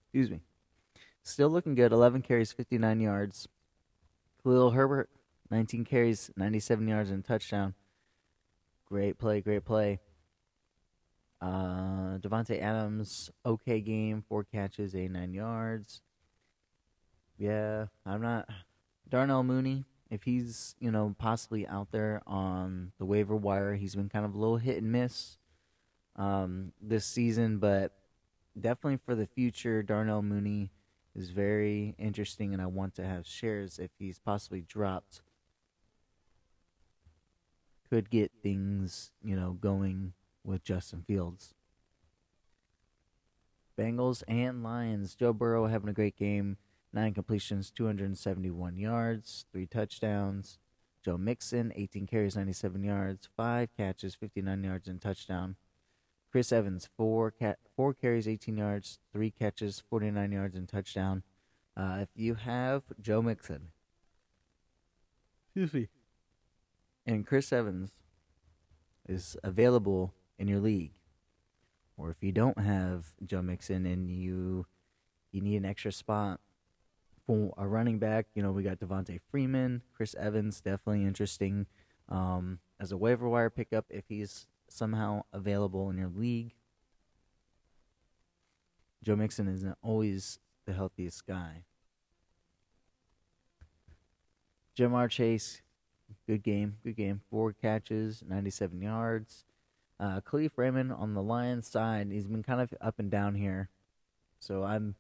Excuse 0.04 0.30
me. 0.30 0.42
Still 1.24 1.50
looking 1.50 1.74
good. 1.74 1.92
11 1.92 2.22
carries, 2.22 2.52
59 2.52 3.00
yards. 3.02 3.48
Khalil 4.44 4.72
Herbert, 4.72 5.10
19 5.52 5.86
carries, 5.86 6.32
97 6.36 6.88
yards, 6.88 7.10
and 7.12 7.24
touchdown. 7.24 7.74
Great 8.86 9.18
play, 9.18 9.42
great 9.42 9.66
play. 9.66 10.00
Uh, 11.42 12.18
Davante 12.18 12.62
Adams, 12.62 13.30
okay 13.46 13.80
game, 13.82 14.24
four 14.28 14.44
catches, 14.44 14.96
89 14.96 15.34
yards. 15.34 16.02
Yeah, 17.38 17.88
I'm 18.06 18.22
not. 18.22 18.50
Darnell 19.10 19.44
Mooney, 19.44 19.86
if 20.10 20.24
he's, 20.24 20.76
you 20.80 20.92
know, 20.92 21.16
possibly 21.18 21.68
out 21.68 21.92
there 21.92 22.22
on 22.26 22.94
the 22.98 23.06
waiver 23.06 23.36
wire, 23.36 23.76
he's 23.76 23.96
been 23.96 24.10
kind 24.10 24.26
of 24.26 24.34
a 24.34 24.38
little 24.38 24.58
hit 24.58 24.82
and 24.82 24.92
miss 24.92 25.38
um, 26.16 26.72
this 26.82 27.06
season, 27.06 27.58
but 27.58 27.92
definitely 28.60 29.00
for 29.06 29.16
the 29.16 29.28
future, 29.28 29.84
Darnell 29.84 30.22
Mooney 30.22 30.72
is 31.16 31.30
very 31.30 31.96
interesting, 31.98 32.54
and 32.54 32.62
I 32.62 32.68
want 32.68 32.96
to 32.96 33.06
have 33.06 33.28
shares 33.28 33.80
if 33.80 33.92
he's 33.98 34.20
possibly 34.20 34.62
dropped. 34.62 35.22
Could 37.90 38.10
get 38.10 38.32
things, 38.42 39.12
you 39.24 39.36
know, 39.36 39.52
going 39.54 40.14
with 40.44 40.64
Justin 40.64 41.04
Fields. 41.08 41.54
Bengals 43.78 44.24
and 44.28 44.64
Lions. 44.64 45.16
Joe 45.16 45.34
Burrow 45.34 45.68
having 45.68 45.90
a 45.90 45.94
great 45.94 46.16
game. 46.16 46.58
Nine 46.94 47.14
completions, 47.14 47.72
271 47.72 48.78
yards, 48.78 49.46
three 49.52 49.66
touchdowns. 49.66 50.60
Joe 51.04 51.18
Mixon, 51.18 51.72
18 51.76 52.08
carries, 52.08 52.36
97 52.36 52.84
yards, 52.84 53.30
five 53.36 53.70
catches, 53.78 54.16
59 54.16 54.64
yards, 54.64 54.88
and 54.88 55.00
touchdown. 55.00 55.56
Chris 56.32 56.52
Evans, 56.52 56.90
four 56.98 57.34
four 57.76 57.94
carries, 57.94 58.28
18 58.28 58.58
yards, 58.58 59.00
three 59.14 59.30
catches, 59.30 59.84
49 59.90 60.32
yards, 60.32 60.56
and 60.56 60.68
touchdown. 60.68 61.24
Uh, 61.78 62.00
if 62.02 62.10
you 62.16 62.36
have 62.36 62.84
Joe 63.00 63.22
Mixon, 63.22 63.68
excuse 65.46 65.74
me, 65.74 65.88
and 67.06 67.26
Chris 67.26 67.54
Evans 67.54 67.92
is 69.08 69.38
available 69.44 70.14
in 70.38 70.48
your 70.48 70.60
league, 70.60 70.94
or 71.98 72.10
if 72.10 72.18
you 72.22 72.32
don't 72.32 72.60
have 72.60 73.08
Joe 73.26 73.42
Mixon 73.42 73.86
and 73.86 74.10
you 74.10 74.66
you 75.32 75.42
need 75.42 75.58
an 75.58 75.66
extra 75.66 75.92
spot 75.92 76.40
for 77.26 77.54
a 77.58 77.68
running 77.68 78.00
back, 78.00 78.28
you 78.34 78.42
know 78.42 78.52
we 78.52 78.64
got 78.64 78.80
Devonta 78.80 79.20
Freeman, 79.30 79.82
Chris 79.94 80.16
Evans, 80.16 80.62
definitely 80.62 81.06
interesting 81.06 81.68
um, 82.10 82.60
as 82.80 82.92
a 82.92 82.98
waiver 82.98 83.28
wire 83.28 83.50
pickup 83.50 83.86
if 83.90 84.06
he's 84.08 84.48
somehow 84.70 85.24
available 85.32 85.90
in 85.90 85.98
your 85.98 86.10
league. 86.10 86.54
Joe 89.04 89.16
Mixon 89.16 89.48
isn't 89.48 89.78
always 89.84 90.40
the 90.66 90.74
healthiest 90.74 91.28
guy. 91.28 91.64
Ja'Marr 94.76 95.10
Chase, 95.10 95.62
good 96.28 96.44
game, 96.44 96.78
good 96.84 96.96
game. 96.96 97.22
Four 97.30 97.54
catches, 97.54 98.24
97 98.28 98.82
yards. 98.82 99.46
Uh, 100.00 100.20
Kalif 100.22 100.52
Raymond 100.58 100.92
on 100.92 101.14
the 101.14 101.22
Lions 101.24 101.68
side, 101.68 102.10
he's 102.12 102.28
been 102.28 102.44
kind 102.44 102.62
of 102.62 102.74
up 102.82 103.00
and 103.00 103.10
down 103.10 103.36
here. 103.36 103.70
So 104.40 104.64
I'm, 104.64 104.96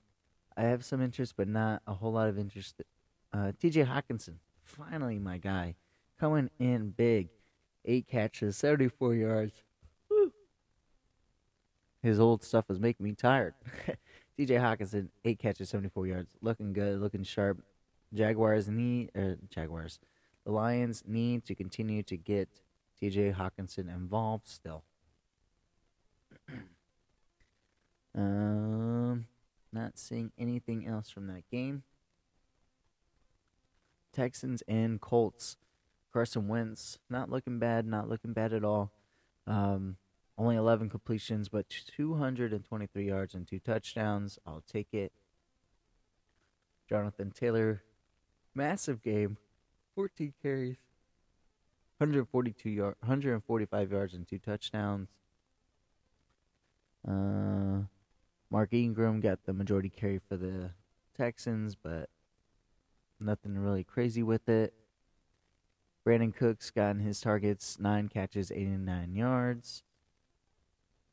I 0.55 0.63
have 0.63 0.85
some 0.85 1.01
interest, 1.01 1.33
but 1.35 1.47
not 1.47 1.81
a 1.85 1.93
whole 1.93 2.13
lot 2.13 2.29
of 2.29 2.39
interest. 2.39 2.81
Uh, 3.33 3.51
T.J. 3.59 3.83
Hockenson, 3.83 4.35
finally 4.63 5.19
my 5.19 5.37
guy, 5.37 5.75
coming 6.19 6.49
in 6.59 6.91
big, 6.91 7.29
eight 7.83 8.07
catches, 8.07 8.55
74 8.57 9.15
yards. 9.15 9.53
His 12.01 12.19
old 12.19 12.43
stuff 12.43 12.65
was 12.69 12.79
making 12.79 13.03
me 13.03 13.13
tired. 13.13 13.55
T.J. 14.37 14.55
Hockenson, 14.55 15.09
eight 15.25 15.39
catches, 15.39 15.69
74 15.69 16.07
yards, 16.07 16.29
looking 16.41 16.71
good, 16.71 17.01
looking 17.01 17.23
sharp. 17.23 17.61
Jaguars 18.13 18.69
need, 18.69 19.11
er, 19.15 19.37
Jaguars, 19.49 19.99
the 20.45 20.51
Lions 20.51 21.03
need 21.07 21.43
to 21.45 21.55
continue 21.55 22.03
to 22.03 22.17
get 22.17 22.49
TJ 23.01 23.35
Hockenson 23.35 23.93
involved 23.93 24.47
still. 24.47 24.83
um, 28.15 29.25
not 29.73 29.97
seeing 29.97 30.31
anything 30.37 30.85
else 30.87 31.09
from 31.09 31.27
that 31.27 31.49
game. 31.49 31.83
Texans 34.13 34.63
and 34.67 35.01
Colts. 35.01 35.57
Carson 36.13 36.47
Wentz 36.47 36.99
not 37.09 37.29
looking 37.29 37.59
bad, 37.59 37.85
not 37.85 38.07
looking 38.07 38.31
bad 38.31 38.53
at 38.53 38.63
all. 38.63 38.93
Um, 39.45 39.97
only 40.37 40.55
11 40.55 40.89
completions, 40.89 41.49
but 41.49 41.69
223 41.69 43.05
yards 43.05 43.33
and 43.33 43.45
two 43.45 43.59
touchdowns. 43.59 44.39
I'll 44.45 44.63
take 44.71 44.93
it. 44.93 45.11
Jonathan 46.87 47.31
Taylor, 47.31 47.83
massive 48.53 49.01
game, 49.01 49.37
14 49.95 50.33
carries, 50.41 50.77
142 51.97 52.69
yard, 52.69 52.95
145 52.99 53.91
yards 53.91 54.13
and 54.13 54.27
two 54.27 54.37
touchdowns. 54.37 55.09
Uh, 57.07 57.83
Mark 58.49 58.73
Ingram 58.73 59.21
got 59.21 59.45
the 59.45 59.53
majority 59.53 59.89
carry 59.89 60.19
for 60.19 60.35
the 60.35 60.71
Texans, 61.15 61.75
but 61.75 62.09
nothing 63.19 63.57
really 63.57 63.83
crazy 63.83 64.21
with 64.21 64.49
it. 64.49 64.73
Brandin 66.05 66.35
Cooks 66.35 66.69
got 66.69 66.97
his 66.97 67.19
targets, 67.19 67.79
nine 67.79 68.09
catches, 68.09 68.51
89 68.51 69.15
yards. 69.15 69.83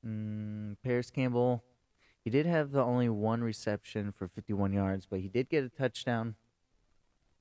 Mm, 0.07 0.77
Parris 0.83 1.11
Campbell, 1.11 1.63
he 2.25 2.31
did 2.31 2.45
have 2.47 2.73
the 2.73 2.83
only 2.83 3.09
one 3.09 3.43
reception 3.43 4.13
for 4.13 4.29
51 4.29 4.73
yards, 4.73 5.07
but 5.07 5.21
he 5.21 5.29
did 5.29 5.49
get 5.49 5.65
a 5.65 5.69
touchdown. 5.69 6.35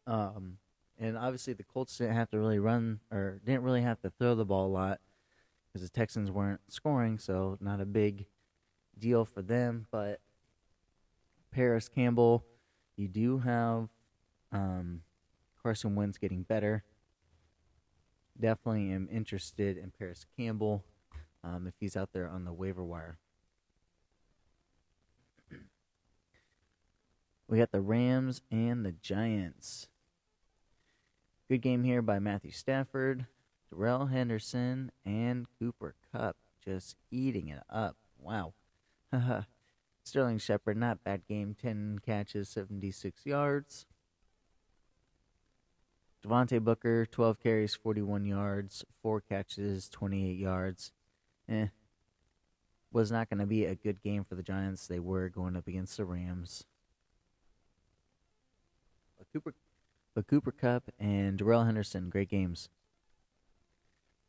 Um, 0.07 0.57
and 1.01 1.17
obviously 1.17 1.53
the 1.53 1.63
Colts 1.63 1.97
didn't 1.97 2.15
have 2.15 2.29
to 2.29 2.37
really 2.37 2.59
run 2.59 2.99
or 3.11 3.41
didn't 3.43 3.63
really 3.63 3.81
have 3.81 3.99
to 4.01 4.11
throw 4.11 4.35
the 4.35 4.45
ball 4.45 4.67
a 4.67 4.69
lot 4.69 4.99
because 5.67 5.81
the 5.81 5.93
Texans 5.93 6.29
weren't 6.29 6.61
scoring, 6.67 7.17
so 7.17 7.57
not 7.59 7.81
a 7.81 7.85
big 7.85 8.27
deal 8.97 9.25
for 9.25 9.41
them. 9.41 9.87
But 9.91 10.19
Parris 11.51 11.89
Campbell, 11.89 12.45
you 12.95 13.07
do 13.07 13.39
have 13.39 13.89
um, 14.51 15.01
Carson 15.61 15.95
Wentz 15.95 16.19
getting 16.19 16.43
better. 16.43 16.83
Definitely 18.39 18.91
am 18.91 19.09
interested 19.11 19.77
in 19.77 19.91
Parris 19.97 20.27
Campbell 20.37 20.83
um, 21.43 21.65
if 21.65 21.73
he's 21.79 21.97
out 21.97 22.13
there 22.13 22.29
on 22.29 22.45
the 22.45 22.53
waiver 22.53 22.83
wire. 22.83 23.17
We 27.47 27.57
got 27.57 27.71
the 27.73 27.81
Rams 27.81 28.41
and 28.49 28.85
the 28.85 28.93
Giants. 28.93 29.87
Good 31.51 31.63
game 31.63 31.83
here 31.83 32.01
by 32.01 32.19
Matthew 32.19 32.51
Stafford, 32.51 33.25
Darrell 33.69 34.05
Henderson, 34.05 34.89
and 35.03 35.47
Cooper 35.59 35.95
Kupp 36.09 36.37
just 36.63 36.95
eating 37.11 37.49
it 37.49 37.61
up. 37.69 37.97
Wow. 38.17 38.53
Sterling 40.05 40.37
Shepard, 40.37 40.77
not 40.77 41.03
bad 41.03 41.27
game. 41.27 41.53
10 41.61 41.99
catches, 42.05 42.47
76 42.47 43.25
yards. 43.25 43.85
Devontae 46.25 46.63
Booker, 46.63 47.05
12 47.05 47.41
carries, 47.41 47.75
41 47.75 48.25
yards, 48.25 48.85
4 49.01 49.19
catches, 49.19 49.89
28 49.89 50.37
yards. 50.37 50.93
Eh. 51.49 51.67
Was 52.93 53.11
not 53.11 53.29
going 53.29 53.39
to 53.39 53.45
be 53.45 53.65
a 53.65 53.75
good 53.75 54.01
game 54.01 54.23
for 54.23 54.35
the 54.35 54.43
Giants. 54.43 54.87
They 54.87 54.99
were 55.01 55.27
going 55.27 55.57
up 55.57 55.67
against 55.67 55.97
the 55.97 56.05
Rams. 56.05 56.63
But 59.17 59.27
Cooper, 59.33 59.53
but 60.13 60.27
Cooper 60.27 60.51
Kupp 60.51 60.91
and 60.99 61.37
Darrell 61.37 61.63
Henderson, 61.65 62.09
great 62.09 62.29
games. 62.29 62.69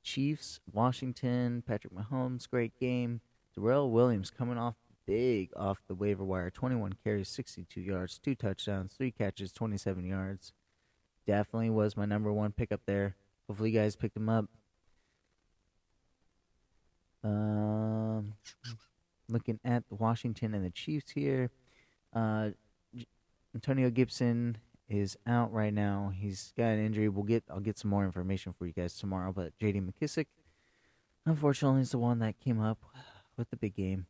Chiefs, 0.03 0.61
Washington, 0.71 1.63
Patrick 1.67 1.95
Mahomes, 1.95 2.49
great 2.49 2.79
game. 2.79 3.21
Darrel 3.55 3.91
Williams 3.91 4.31
coming 4.31 4.59
off 4.59 4.75
big 5.07 5.51
off 5.57 5.83
the 5.89 5.95
waiver 5.95 6.25
wire. 6.25 6.51
21 6.51 6.95
carries, 7.05 7.29
62 7.29 7.81
yards, 7.81 8.19
two 8.19 8.35
touchdowns, 8.35 8.95
three 8.95 9.11
catches, 9.11 9.53
27 9.53 10.05
yards. 10.05 10.53
Definitely 11.27 11.71
was 11.71 11.97
my 11.97 12.05
number 12.05 12.33
one 12.33 12.53
pick 12.53 12.73
up 12.73 12.81
there. 12.87 13.17
Hopefully, 13.47 13.71
you 13.71 13.79
guys 13.79 13.97
picked 13.97 14.17
him 14.17 14.29
up. 14.29 14.47
Um, 17.25 18.35
looking 19.29 19.61
at 19.65 19.89
the 19.89 19.95
Washington 19.95 20.55
and 20.55 20.65
the 20.65 20.71
Chiefs 20.71 21.13
here. 21.13 21.51
Uh, 22.13 22.51
Antonio 23.55 23.91
Gibson 23.91 24.57
is 24.93 25.17
out 25.27 25.53
right 25.53 25.73
now. 25.73 26.13
He's 26.15 26.53
got 26.57 26.67
an 26.67 26.85
injury. 26.85 27.09
We'll 27.09 27.25
get 27.25 27.45
I'll 27.51 27.61
get 27.61 27.79
some 27.79 27.91
more 27.91 28.05
information 28.05 28.53
for 28.53 28.67
you 28.67 28.73
guys 28.73 28.97
tomorrow. 28.97 29.33
But 29.33 29.59
J.D. 29.59 29.81
McKissic, 29.81 30.27
unfortunately, 31.27 31.83
is 31.83 31.91
the 31.91 31.99
one 31.99 32.19
that 32.21 32.41
came 32.41 32.61
up 32.61 32.85
with 33.37 33.51
the 33.51 33.57
big 33.57 33.75
game. 33.75 34.07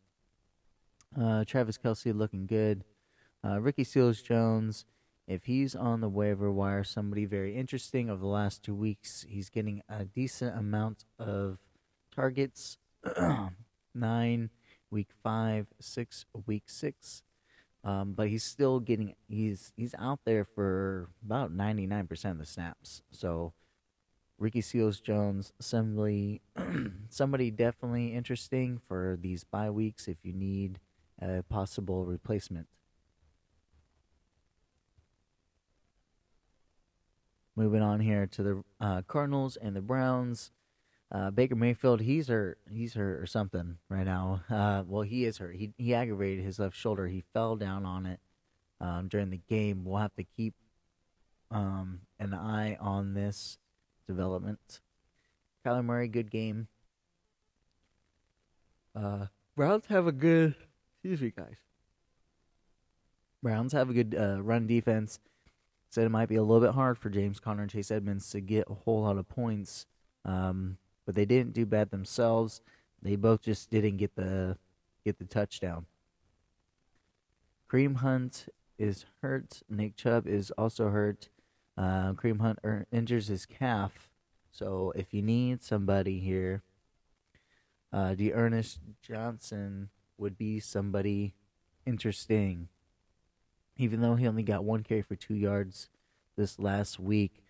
Uh, 1.19 1.45
Travis 1.45 1.79
Kelce 1.79 2.17
looking 2.17 2.47
good. 2.47 2.85
Uh, 3.45 3.61
Ricky 3.61 3.85
Seals 3.85 4.23
Jones, 4.23 4.85
if 5.27 5.45
he's 5.45 5.75
on 5.75 6.01
the 6.01 6.09
waiver 6.09 6.51
wire, 6.51 6.85
somebody 6.85 7.25
very 7.25 7.57
interesting 7.57 8.09
over 8.09 8.21
the 8.21 8.27
last 8.27 8.63
two 8.63 8.75
weeks. 8.75 9.27
He's 9.29 9.51
getting 9.51 9.83
a 9.89 10.05
decent 10.05 10.57
amount 10.57 11.05
of 11.19 11.59
targets. 12.15 12.79
Nine, 13.95 14.51
week 14.91 15.09
five, 15.23 15.67
six, 15.81 16.25
week 16.47 16.65
six. 16.67 17.23
Um, 17.85 18.13
but 18.13 18.29
he's 18.29 18.45
still 18.45 18.79
getting 18.79 19.15
he's 19.29 19.73
he's 19.77 19.95
out 19.99 20.21
there 20.25 20.45
for 20.45 21.09
about 21.25 21.53
ninety 21.53 21.87
nine 21.87 22.07
percent 22.07 22.33
of 22.33 22.39
the 22.39 22.47
snaps. 22.47 23.03
So 23.11 23.55
Ricky 24.39 24.61
Seals 24.61 25.01
Jones, 25.01 25.53
somebody 25.61 26.43
somebody 27.09 27.51
definitely 27.51 28.13
interesting 28.15 28.81
for 28.89 29.19
these 29.21 29.45
bye 29.45 29.71
weeks 29.71 30.07
if 30.09 30.19
you 30.23 30.33
need 30.33 30.79
a 31.21 31.43
possible 31.43 32.05
replacement. 32.05 32.67
Moving 37.55 37.83
on 37.83 38.01
here 38.01 38.27
to 38.27 38.43
the 38.43 38.65
uh, 38.81 39.03
Cardinals 39.07 39.57
and 39.57 39.77
the 39.77 39.83
Browns. 39.83 40.51
Uh, 41.13 41.31
Baker 41.31 41.55
Mayfield, 41.55 42.01
he's 42.01 42.29
hurt. 42.29 42.59
He's 42.71 42.95
hurt 42.95 43.21
or 43.21 43.27
something 43.27 43.77
right 43.91 44.07
now. 44.07 44.41
Uh, 44.49 44.83
well, 44.87 45.03
he 45.03 45.27
is 45.27 45.39
hurt. 45.39 45.57
He 45.57 45.73
he 45.77 45.95
aggravated 45.95 46.43
his 46.43 46.59
left 46.59 46.75
shoulder. 46.75 47.07
He 47.07 47.23
fell 47.35 47.57
down 47.57 47.85
on 47.85 48.07
it 48.07 48.19
um, 48.81 49.09
during 49.09 49.29
the 49.29 49.41
game. 49.49 49.85
We'll 49.85 50.01
have 50.01 50.15
to 50.15 50.25
keep 50.25 50.55
um, 51.51 52.01
an 52.19 52.33
eye 52.33 52.79
on 52.81 53.13
this 53.13 53.59
development. 54.07 54.81
Kyler 55.67 55.85
Murray, 55.85 56.09
good 56.09 56.31
game. 56.31 56.69
Uh, 58.97 59.27
Browns 59.55 59.87
have 59.87 60.07
a 60.07 60.13
good. 60.13 60.55
Excuse 60.95 61.21
me, 61.21 61.33
guys. 61.37 61.57
Browns 63.43 63.73
have 63.73 63.91
a 63.91 63.93
good 63.93 64.17
uh, 64.19 64.41
run 64.41 64.67
defense. 64.67 65.19
Said 65.91 66.07
it 66.07 66.11
might 66.11 66.31
be 66.31 66.37
a 66.37 66.43
little 66.43 66.67
bit 66.67 66.75
hard 66.75 66.97
for 66.97 67.11
James 67.11 67.39
Conner 67.39 67.63
and 67.63 67.71
Chase 67.71 67.91
Edmonds 67.91 68.31
to 68.31 68.41
get 68.41 68.65
a 68.71 68.75
whole 68.75 69.03
lot 69.03 69.19
of 69.19 69.29
points. 69.29 69.85
Um, 70.25 70.79
but 71.05 71.15
they 71.15 71.25
didn't 71.25 71.53
do 71.53 71.67
bad 71.67 71.91
themselves. 71.91 72.61
They 73.01 73.17
both 73.17 73.43
just 73.43 73.71
didn't 73.71 73.97
get 73.97 74.15
the 74.15 74.57
get 75.05 75.19
the 75.19 75.25
touchdown. 75.25 75.87
Kareem 77.71 77.97
Hunt 77.97 78.47
is 78.79 79.07
hurt. 79.21 79.63
Nick 79.69 79.97
Chubb 79.97 80.27
is 80.27 80.51
also 80.53 80.91
hurt. 80.91 81.29
Uh, 81.77 82.13
Kareem 82.13 82.41
Hunt 82.41 82.59
er- 82.65 82.87
injures 82.93 83.29
his 83.29 83.47
calf. 83.47 84.11
So 84.51 84.93
if 84.95 85.15
you 85.15 85.23
need 85.23 85.63
somebody 85.63 86.21
here, 86.21 86.63
uh, 87.93 88.15
Ernest 88.33 88.79
Johnson 89.03 89.89
would 90.19 90.37
be 90.37 90.61
somebody 90.61 91.35
interesting. 91.87 92.69
Even 93.79 94.01
though 94.03 94.15
he 94.15 94.29
only 94.29 94.43
got 94.43 94.65
one 94.65 94.83
carry 94.83 95.03
for 95.03 95.17
two 95.17 95.35
yards 95.35 95.89
this 96.37 96.59
last 96.59 97.01
week, 97.01 97.43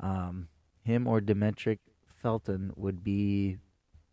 um, 0.00 0.48
him 0.82 1.06
or 1.06 1.20
Demetric 1.20 1.78
Felton 2.20 2.72
would 2.76 3.02
be, 3.04 3.58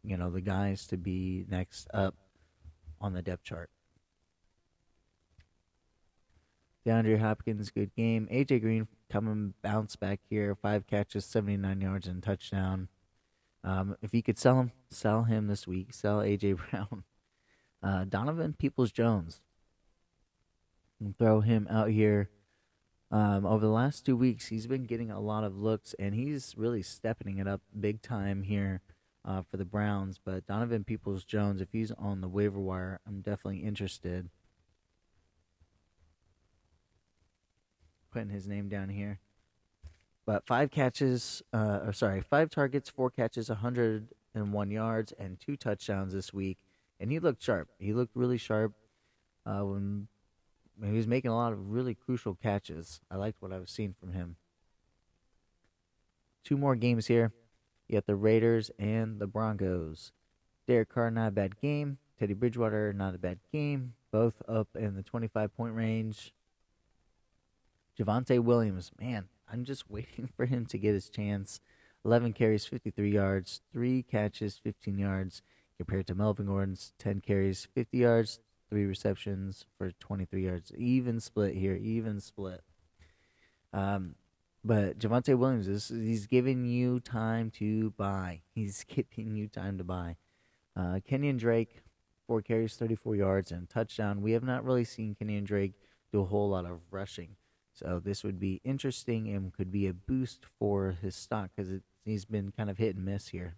you 0.03 0.17
know, 0.17 0.29
the 0.29 0.41
guys 0.41 0.87
to 0.87 0.97
be 0.97 1.45
next 1.49 1.87
up 1.93 2.15
on 3.01 3.13
the 3.13 3.21
depth 3.21 3.43
chart. 3.43 3.69
DeAndre 6.85 7.19
Hopkins, 7.19 7.71
good 7.71 7.95
game. 7.95 8.27
AJ 8.31 8.61
Green 8.61 8.87
coming 9.09 9.55
bounce 9.63 9.95
back 9.95 10.19
here, 10.29 10.55
five 10.55 10.85
catches, 10.85 11.25
seventy 11.25 11.57
nine 11.57 11.81
yards 11.81 12.07
and 12.07 12.21
touchdown. 12.21 12.89
Um, 13.63 13.97
if 14.03 14.13
you 14.13 14.21
could 14.21 14.37
sell 14.37 14.59
him, 14.59 14.71
sell 14.91 15.23
him 15.23 15.47
this 15.47 15.65
week. 15.65 15.93
Sell 15.93 16.19
AJ 16.19 16.59
Brown. 16.69 17.03
Uh, 17.81 18.05
Donovan 18.05 18.53
Peoples 18.53 18.91
Jones. 18.91 19.41
Throw 21.17 21.41
him 21.41 21.67
out 21.69 21.89
here 21.89 22.29
um, 23.15 23.45
over 23.45 23.65
the 23.65 23.71
last 23.71 24.05
two 24.05 24.17
weeks, 24.17 24.47
he's 24.47 24.67
been 24.67 24.83
getting 24.83 25.09
a 25.09 25.21
lot 25.21 25.45
of 25.45 25.55
looks, 25.57 25.95
and 25.97 26.13
he's 26.13 26.53
really 26.57 26.81
stepping 26.81 27.37
it 27.37 27.47
up 27.47 27.61
big 27.79 28.01
time 28.01 28.43
here 28.43 28.81
uh, 29.23 29.41
for 29.49 29.55
the 29.55 29.63
Browns. 29.63 30.19
But 30.21 30.45
Donovan 30.45 30.83
Peoples 30.83 31.23
Jones, 31.23 31.61
if 31.61 31.69
he's 31.71 31.91
on 31.91 32.19
the 32.19 32.27
waiver 32.27 32.59
wire, 32.59 32.99
I'm 33.07 33.21
definitely 33.21 33.59
interested. 33.59 34.29
Putting 38.11 38.31
his 38.31 38.49
name 38.49 38.67
down 38.67 38.89
here. 38.89 39.21
But 40.25 40.45
five 40.45 40.69
catches, 40.69 41.41
uh, 41.53 41.79
or 41.85 41.93
sorry, 41.93 42.19
five 42.19 42.49
targets, 42.49 42.89
four 42.89 43.09
catches, 43.09 43.47
101 43.47 44.71
yards, 44.71 45.13
and 45.17 45.39
two 45.39 45.55
touchdowns 45.55 46.11
this 46.11 46.33
week. 46.33 46.57
And 46.99 47.09
he 47.13 47.19
looked 47.19 47.41
sharp. 47.41 47.69
He 47.79 47.93
looked 47.93 48.13
really 48.13 48.37
sharp 48.37 48.73
uh, 49.45 49.61
when 49.61 50.09
he 50.83 50.91
was 50.91 51.07
making 51.07 51.31
a 51.31 51.35
lot 51.35 51.53
of 51.53 51.71
really 51.71 51.95
crucial 51.95 52.35
catches. 52.35 52.99
I 53.09 53.15
liked 53.15 53.41
what 53.41 53.53
I 53.53 53.59
was 53.59 53.71
seeing 53.71 53.95
from 53.99 54.13
him. 54.13 54.35
Two 56.43 56.57
more 56.57 56.75
games 56.75 57.07
here. 57.07 57.33
You 57.87 57.95
got 57.95 58.05
the 58.05 58.15
Raiders 58.15 58.71
and 58.77 59.19
the 59.19 59.27
Broncos. 59.27 60.11
Derek 60.67 60.89
Carr, 60.89 61.11
not 61.11 61.29
a 61.29 61.31
bad 61.31 61.59
game. 61.59 61.97
Teddy 62.19 62.33
Bridgewater, 62.33 62.93
not 62.93 63.15
a 63.15 63.19
bad 63.19 63.39
game. 63.51 63.93
Both 64.11 64.41
up 64.47 64.69
in 64.75 64.95
the 64.95 65.03
25 65.03 65.55
point 65.55 65.75
range. 65.75 66.33
Javonte 67.97 68.39
Williams, 68.39 68.91
man, 68.99 69.29
I'm 69.51 69.63
just 69.63 69.89
waiting 69.89 70.29
for 70.35 70.45
him 70.45 70.65
to 70.67 70.77
get 70.77 70.93
his 70.93 71.09
chance. 71.09 71.59
11 72.03 72.33
carries, 72.33 72.65
53 72.65 73.11
yards, 73.11 73.61
3 73.73 74.03
catches, 74.03 74.57
15 74.57 74.97
yards, 74.97 75.41
compared 75.77 76.05
to 76.07 76.15
Melvin 76.15 76.45
Gordon's 76.45 76.93
10 76.99 77.21
carries, 77.21 77.67
50 77.73 77.97
yards, 77.97 78.39
three 78.69 78.85
receptions 78.85 79.65
for 79.77 79.91
23 79.91 80.45
yards. 80.45 80.71
Even 80.77 81.19
split 81.19 81.55
here, 81.55 81.75
even 81.75 82.19
split. 82.19 82.61
Um, 83.73 84.15
but 84.63 84.97
Javonte 84.97 85.37
Williams, 85.37 85.67
is, 85.67 85.89
he's 85.89 86.25
giving 86.25 86.65
you 86.65 86.99
time 86.99 87.51
to 87.51 87.91
buy. 87.91 88.41
He's 88.53 88.83
giving 89.15 89.35
you 89.35 89.47
time 89.47 89.77
to 89.77 89.83
buy. 89.83 90.17
Uh, 90.75 90.99
Kenyan 91.09 91.37
Drake, 91.37 91.83
four 92.27 92.41
carries, 92.41 92.75
34 92.75 93.15
yards, 93.15 93.51
and 93.51 93.69
touchdown. 93.69 94.21
We 94.21 94.31
have 94.31 94.43
not 94.43 94.65
really 94.65 94.83
seen 94.83 95.15
Kenyan 95.15 95.45
Drake 95.45 95.73
do 96.11 96.21
a 96.21 96.25
whole 96.25 96.49
lot 96.49 96.65
of 96.65 96.79
rushing. 96.89 97.35
So 97.73 98.01
this 98.03 98.23
would 98.23 98.39
be 98.39 98.61
interesting 98.63 99.27
and 99.27 99.53
could 99.53 99.71
be 99.71 99.87
a 99.87 99.93
boost 99.93 100.45
for 100.57 100.95
his 101.01 101.15
stock 101.15 101.51
because 101.55 101.81
he's 102.05 102.25
been 102.25 102.51
kind 102.55 102.69
of 102.69 102.77
hit 102.77 102.95
and 102.95 103.05
miss 103.05 103.27
here. 103.27 103.55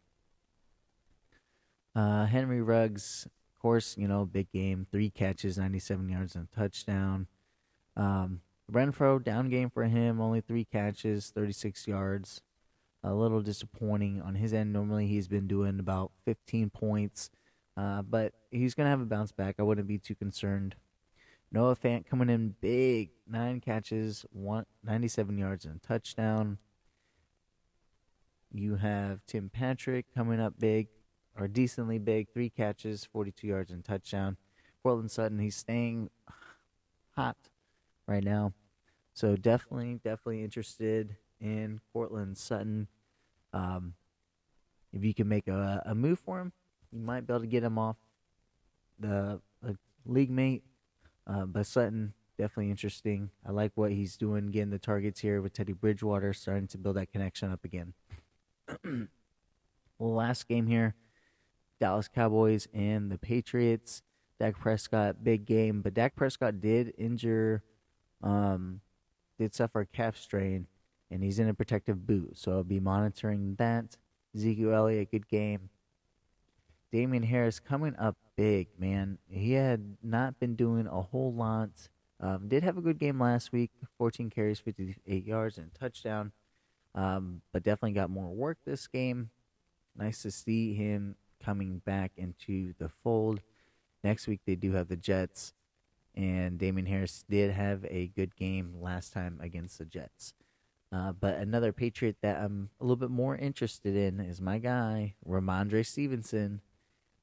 Uh, 1.95 2.25
Henry 2.25 2.61
Ruggs, 2.61 3.27
course, 3.67 3.97
you 3.97 4.07
know, 4.07 4.23
big 4.23 4.49
game, 4.53 4.87
three 4.93 5.09
catches, 5.09 5.57
97 5.57 6.07
yards, 6.07 6.35
and 6.35 6.47
a 6.49 6.55
touchdown. 6.55 7.27
Um, 7.97 8.39
Renfrow, 8.71 9.21
down 9.21 9.49
game 9.49 9.69
for 9.69 9.83
him, 9.83 10.21
only 10.21 10.39
three 10.39 10.63
catches, 10.63 11.31
36 11.31 11.85
yards. 11.85 12.41
A 13.03 13.13
little 13.13 13.41
disappointing 13.41 14.21
on 14.21 14.35
his 14.35 14.53
end. 14.53 14.71
Normally, 14.71 15.07
he's 15.07 15.27
been 15.27 15.47
doing 15.47 15.79
about 15.79 16.13
15 16.23 16.69
points, 16.69 17.29
uh, 17.75 18.03
but 18.03 18.31
he's 18.51 18.73
going 18.73 18.85
to 18.85 18.89
have 18.89 19.01
a 19.01 19.05
bounce 19.05 19.33
back. 19.33 19.55
I 19.59 19.63
wouldn't 19.63 19.87
be 19.87 19.97
too 19.97 20.15
concerned. 20.15 20.75
Noah 21.51 21.75
Fant 21.75 22.07
coming 22.07 22.29
in 22.29 22.55
big, 22.61 23.09
nine 23.29 23.59
catches, 23.59 24.25
one, 24.31 24.65
97 24.81 25.37
yards 25.37 25.65
and 25.65 25.75
a 25.75 25.85
touchdown. 25.85 26.57
You 28.53 28.77
have 28.77 29.25
Tim 29.25 29.49
Patrick 29.49 30.05
coming 30.15 30.39
up 30.39 30.53
big, 30.57 30.87
or 31.37 31.47
decently 31.47 31.99
big, 31.99 32.29
three 32.31 32.49
catches, 32.49 33.05
42 33.05 33.47
yards 33.47 33.71
and 33.71 33.83
touchdown. 33.83 34.37
Courtland 34.83 35.11
Sutton, 35.11 35.39
he's 35.39 35.55
staying 35.55 36.09
hot 37.15 37.37
right 38.07 38.23
now. 38.23 38.53
So 39.13 39.35
definitely, 39.35 39.95
definitely 39.95 40.43
interested 40.43 41.17
in 41.39 41.79
Courtland 41.93 42.37
Sutton. 42.37 42.87
Um, 43.53 43.93
if 44.93 45.03
you 45.03 45.13
can 45.13 45.27
make 45.27 45.47
a, 45.47 45.81
a 45.85 45.95
move 45.95 46.19
for 46.19 46.39
him, 46.39 46.51
you 46.91 46.99
might 46.99 47.27
be 47.27 47.33
able 47.33 47.41
to 47.41 47.47
get 47.47 47.63
him 47.63 47.77
off 47.77 47.97
the, 48.99 49.41
league 50.05 50.31
mate 50.31 50.63
uh, 51.27 51.45
but 51.45 51.65
Sutton, 51.65 52.13
definitely 52.37 52.71
interesting. 52.71 53.29
I 53.45 53.51
like 53.51 53.73
what 53.75 53.91
he's 53.91 54.15
doing, 54.15 54.51
getting 54.51 54.69
the 54.69 54.79
targets 54.79 55.19
here 55.19 55.41
with 55.41 55.51
Teddy 55.51 55.73
Bridgewater, 55.73 56.31
starting 56.33 56.67
to 56.69 56.77
build 56.77 56.95
that 56.95 57.11
connection 57.11 57.51
up 57.51 57.65
again. 57.65 57.93
last 59.99 60.47
game 60.47 60.67
here 60.67 60.95
Dallas 61.79 62.07
Cowboys 62.07 62.67
and 62.73 63.11
the 63.11 63.17
Patriots. 63.17 64.01
Dak 64.39 64.59
Prescott, 64.59 65.23
big 65.23 65.45
game, 65.45 65.81
but 65.81 65.93
Dak 65.93 66.15
Prescott 66.15 66.61
did 66.61 66.93
injure, 66.97 67.63
um, 68.21 68.81
did 69.39 69.55
suffer 69.55 69.81
a 69.81 69.85
calf 69.85 70.15
strain, 70.15 70.67
and 71.09 71.23
he's 71.23 71.39
in 71.39 71.49
a 71.49 71.53
protective 71.53 72.05
boot. 72.05 72.37
So 72.37 72.51
I'll 72.51 72.63
be 72.63 72.79
monitoring 72.79 73.55
that. 73.57 73.97
Ezekiel 74.35 74.73
Elliott, 74.73 75.09
good 75.11 75.27
game. 75.27 75.69
Damien 76.91 77.23
Harris 77.23 77.59
coming 77.59 77.95
up 77.97 78.15
big, 78.35 78.67
man. 78.77 79.17
He 79.27 79.53
had 79.53 79.97
not 80.03 80.39
been 80.39 80.55
doing 80.55 80.87
a 80.87 81.01
whole 81.01 81.33
lot. 81.33 81.89
Um, 82.19 82.47
did 82.47 82.63
have 82.63 82.77
a 82.77 82.81
good 82.81 82.99
game 82.99 83.19
last 83.19 83.51
week 83.51 83.71
14 83.97 84.29
carries, 84.29 84.59
58 84.59 85.25
yards, 85.25 85.57
and 85.57 85.73
touchdown. 85.73 86.31
Um, 86.95 87.41
but 87.51 87.63
definitely 87.63 87.91
got 87.93 88.09
more 88.09 88.29
work 88.29 88.59
this 88.65 88.87
game. 88.87 89.31
Nice 89.95 90.21
to 90.21 90.31
see 90.31 90.73
him 90.73 91.15
coming 91.47 91.81
back 91.85 92.11
into 92.17 92.73
the 92.77 92.89
fold. 92.89 93.39
Next 94.03 94.27
week, 94.27 94.41
they 94.45 94.55
do 94.55 94.73
have 94.73 94.89
the 94.89 94.97
Jets. 94.97 95.53
And 96.13 96.59
Damien 96.59 96.87
Harris 96.87 97.23
did 97.29 97.51
have 97.51 97.85
a 97.85 98.07
good 98.07 98.35
game 98.35 98.75
last 98.81 99.13
time 99.13 99.39
against 99.41 99.77
the 99.77 99.85
Jets. 99.85 100.33
Uh, 100.91 101.13
but 101.13 101.35
another 101.35 101.71
Patriot 101.71 102.17
that 102.21 102.37
I'm 102.37 102.69
a 102.81 102.83
little 102.83 102.97
bit 102.97 103.11
more 103.11 103.37
interested 103.37 103.95
in 103.95 104.19
is 104.19 104.41
my 104.41 104.57
guy, 104.57 105.15
Rhamondre 105.25 105.85
Stevenson. 105.85 106.61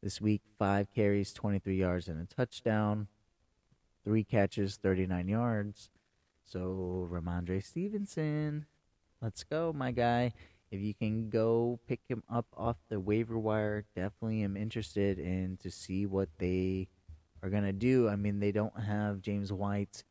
This 0.02 0.20
week, 0.20 0.42
five 0.58 0.90
carries, 0.94 1.32
23 1.32 1.76
yards, 1.76 2.08
and 2.08 2.20
a 2.20 2.26
touchdown. 2.26 3.08
Three 4.04 4.24
catches, 4.24 4.76
39 4.76 5.28
yards. 5.28 5.90
So, 6.44 7.08
Rhamondre 7.10 7.64
Stevenson, 7.64 8.66
let's 9.20 9.44
go, 9.44 9.72
my 9.74 9.92
guy. 9.92 10.34
If 10.74 10.80
you 10.80 10.92
can 10.92 11.30
go 11.30 11.78
pick 11.86 12.00
him 12.08 12.24
up 12.28 12.46
off 12.56 12.74
the 12.88 12.98
waiver 12.98 13.38
wire, 13.38 13.84
definitely 13.94 14.42
am 14.42 14.56
interested 14.56 15.20
in 15.20 15.56
to 15.58 15.70
see 15.70 16.04
what 16.04 16.28
they 16.38 16.88
are 17.40 17.48
to 17.48 17.72
do. 17.72 18.08
I 18.08 18.16
mean, 18.16 18.40
they 18.40 18.50
don't 18.50 18.80
have 18.80 19.20
James 19.20 19.52
White, 19.52 20.02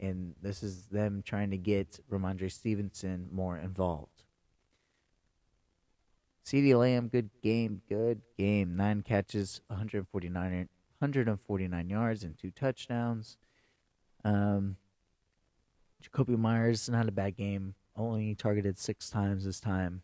and 0.00 0.34
this 0.42 0.64
is 0.64 0.86
them 0.86 1.22
trying 1.24 1.50
to 1.52 1.56
get 1.56 2.00
Rhamondre 2.10 2.50
Stevenson 2.50 3.28
more 3.30 3.56
involved. 3.56 4.24
CeeDee 6.44 6.76
Lamb, 6.76 7.06
good 7.06 7.30
game, 7.40 7.80
good 7.88 8.22
game. 8.36 8.74
Nine 8.74 9.02
catches, 9.02 9.60
149, 9.68 10.68
149 10.98 11.88
yards, 11.88 12.24
and 12.24 12.36
two 12.36 12.50
touchdowns. 12.50 13.36
Um, 14.24 14.74
Jakobi 16.02 16.36
Meyers, 16.36 16.88
not 16.88 17.08
a 17.08 17.12
bad 17.12 17.36
game. 17.36 17.76
Only 18.00 18.34
targeted 18.34 18.78
six 18.78 19.10
times 19.10 19.44
this 19.44 19.60
time. 19.60 20.00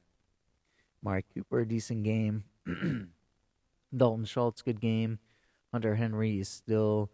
Mark 1.02 1.24
Cooper, 1.32 1.64
decent 1.64 2.04
game. 2.04 2.44
Dalton 3.96 4.26
Schultz, 4.26 4.60
good 4.60 4.82
game. 4.82 5.18
Hunter 5.72 5.94
Henry 5.94 6.38
is 6.38 6.48
still 6.50 7.10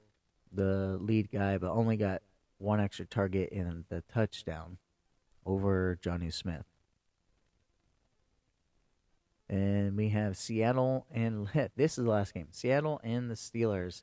the 0.51 0.99
lead 1.01 1.31
guy, 1.31 1.57
but 1.57 1.71
only 1.71 1.97
got 1.97 2.23
one 2.59 2.81
extra 2.81 3.07
target 3.07 3.51
in 3.51 3.85
the 3.91 4.03
touchdown 4.13 4.79
over 5.47 5.97
Jonnu 6.03 6.33
Smith. 6.33 6.65
And 9.49 9.97
we 9.97 10.09
have 10.09 10.37
Seattle 10.37 11.07
and 11.13 11.49
this 11.77 11.97
is 11.97 12.05
the 12.05 12.11
last 12.11 12.35
game. 12.35 12.49
Seattle 12.51 13.01
and 13.05 13.31
the 13.31 13.37
Steelers. 13.37 14.03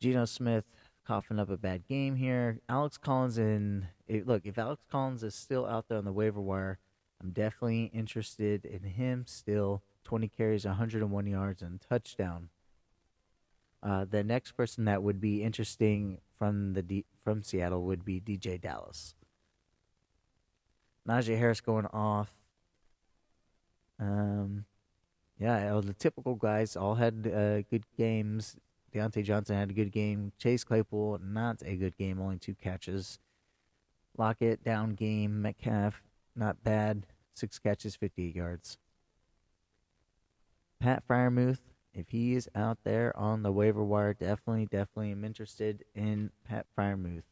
Geno 0.00 0.24
Smith 0.24 0.64
coughing 1.06 1.38
up 1.38 1.50
a 1.50 1.58
bad 1.58 1.86
game 1.86 2.16
here. 2.16 2.60
Alex 2.66 2.96
Collins 2.96 3.36
and 3.36 3.88
look, 4.08 4.42
if 4.44 4.58
Alex 4.58 4.82
Collins 4.90 5.22
is 5.22 5.34
still 5.34 5.66
out 5.66 5.88
there 5.88 5.98
on 5.98 6.04
the 6.04 6.12
waiver 6.12 6.40
wire, 6.40 6.78
I'm 7.20 7.30
definitely 7.30 7.90
interested 7.94 8.64
in 8.64 8.82
him 8.82 9.24
still. 9.26 9.82
20 10.04 10.28
carries, 10.28 10.64
101 10.64 11.26
yards, 11.26 11.60
and 11.60 11.80
touchdown. 11.80 12.48
Uh, 13.82 14.06
the 14.08 14.24
next 14.24 14.52
person 14.52 14.86
that 14.86 15.02
would 15.02 15.20
be 15.20 15.42
interesting 15.42 16.18
from 16.38 16.72
the 16.72 16.82
D- 16.82 17.04
from 17.22 17.42
Seattle 17.42 17.82
would 17.82 18.04
be 18.04 18.20
DeeJay 18.20 18.60
Dallas. 18.60 19.14
Najee 21.06 21.38
Harris 21.38 21.60
going 21.60 21.86
off 21.86 22.38
um, 24.00 24.64
yeah, 25.38 25.80
the 25.82 25.94
typical 25.94 26.34
guys 26.34 26.76
all 26.76 26.94
had 26.96 27.30
uh, 27.32 27.62
good 27.62 27.84
games. 27.96 28.56
Diontae 28.94 29.24
Johnson 29.24 29.56
had 29.56 29.70
a 29.70 29.74
good 29.74 29.92
game. 29.92 30.32
Chase 30.38 30.64
Claypool, 30.64 31.20
not 31.22 31.62
a 31.64 31.76
good 31.76 31.96
game, 31.96 32.20
only 32.20 32.38
two 32.38 32.54
catches. 32.54 33.18
Lockett, 34.18 34.64
down 34.64 34.94
game. 34.94 35.40
Metcalf, 35.40 36.02
not 36.34 36.62
bad. 36.62 37.06
Six 37.34 37.58
catches, 37.58 37.94
58 37.96 38.34
yards. 38.34 38.78
Pat 40.80 41.02
Freiermuth, 41.08 41.58
if 41.94 42.10
he 42.10 42.34
is 42.34 42.48
out 42.54 42.78
there 42.84 43.16
on 43.16 43.42
the 43.42 43.52
waiver 43.52 43.84
wire, 43.84 44.14
definitely, 44.14 44.66
definitely 44.66 45.12
am 45.12 45.24
interested 45.24 45.84
in 45.94 46.30
Pat 46.44 46.66
Freiermuth. 46.76 47.22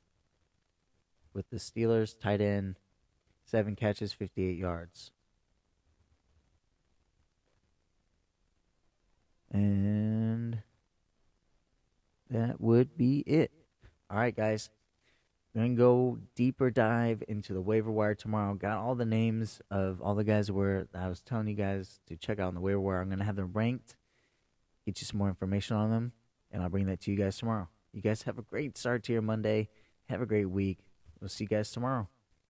With 1.35 1.51
the 1.51 1.59
Steelers, 1.59 2.19
tight 2.19 2.41
end, 2.41 2.77
seven 3.45 3.77
catches, 3.77 4.13
58 4.13 4.57
yards. 4.57 5.11
And 9.53 10.63
that 12.31 12.61
would 12.61 12.97
be 12.97 13.21
it. 13.21 13.53
All 14.11 14.19
right, 14.19 14.35
guys. 14.35 14.71
Gonna 15.57 15.71
go 15.71 16.19
deeper 16.35 16.71
dive 16.71 17.23
into 17.29 17.55
the 17.55 17.63
waiver 17.63 17.91
wire 17.91 18.15
tomorrow. 18.15 18.53
Got 18.53 18.77
all 18.77 18.95
the 18.95 19.07
names 19.07 19.63
of 19.71 20.03
all 20.03 20.15
the 20.15 20.23
guys 20.23 20.53
where 20.53 20.87
I 20.95 21.09
was 21.09 21.23
telling 21.23 21.49
you 21.49 21.55
guys 21.55 21.99
to 22.09 22.17
check 22.17 22.39
out 22.39 22.49
on 22.49 22.55
the 22.55 22.61
waiver 22.61 22.79
wire. 22.79 23.01
I'm 23.01 23.09
gonna 23.09 23.25
have 23.25 23.37
them 23.37 23.53
ranked, 23.55 23.97
get 24.85 25.01
you 25.01 25.07
some 25.07 25.17
more 25.17 25.29
information 25.29 25.75
on 25.79 25.91
them, 25.91 26.13
and 26.51 26.63
I'll 26.63 26.69
bring 26.69 26.85
that 26.89 27.01
to 27.03 27.11
you 27.11 27.17
guys 27.17 27.39
tomorrow. 27.39 27.69
You 27.95 28.03
guys 28.03 28.21
have 28.25 28.39
a 28.39 28.43
great 28.43 28.77
start 28.77 29.03
to 29.05 29.15
your 29.15 29.23
Monday. 29.23 29.71
Have 30.11 30.21
a 30.21 30.27
great 30.27 30.51
week. 30.51 30.81
We'll 31.23 31.31
see 31.31 31.45
you 31.45 31.49
guys 31.49 31.71
tomorrow. 31.71 32.07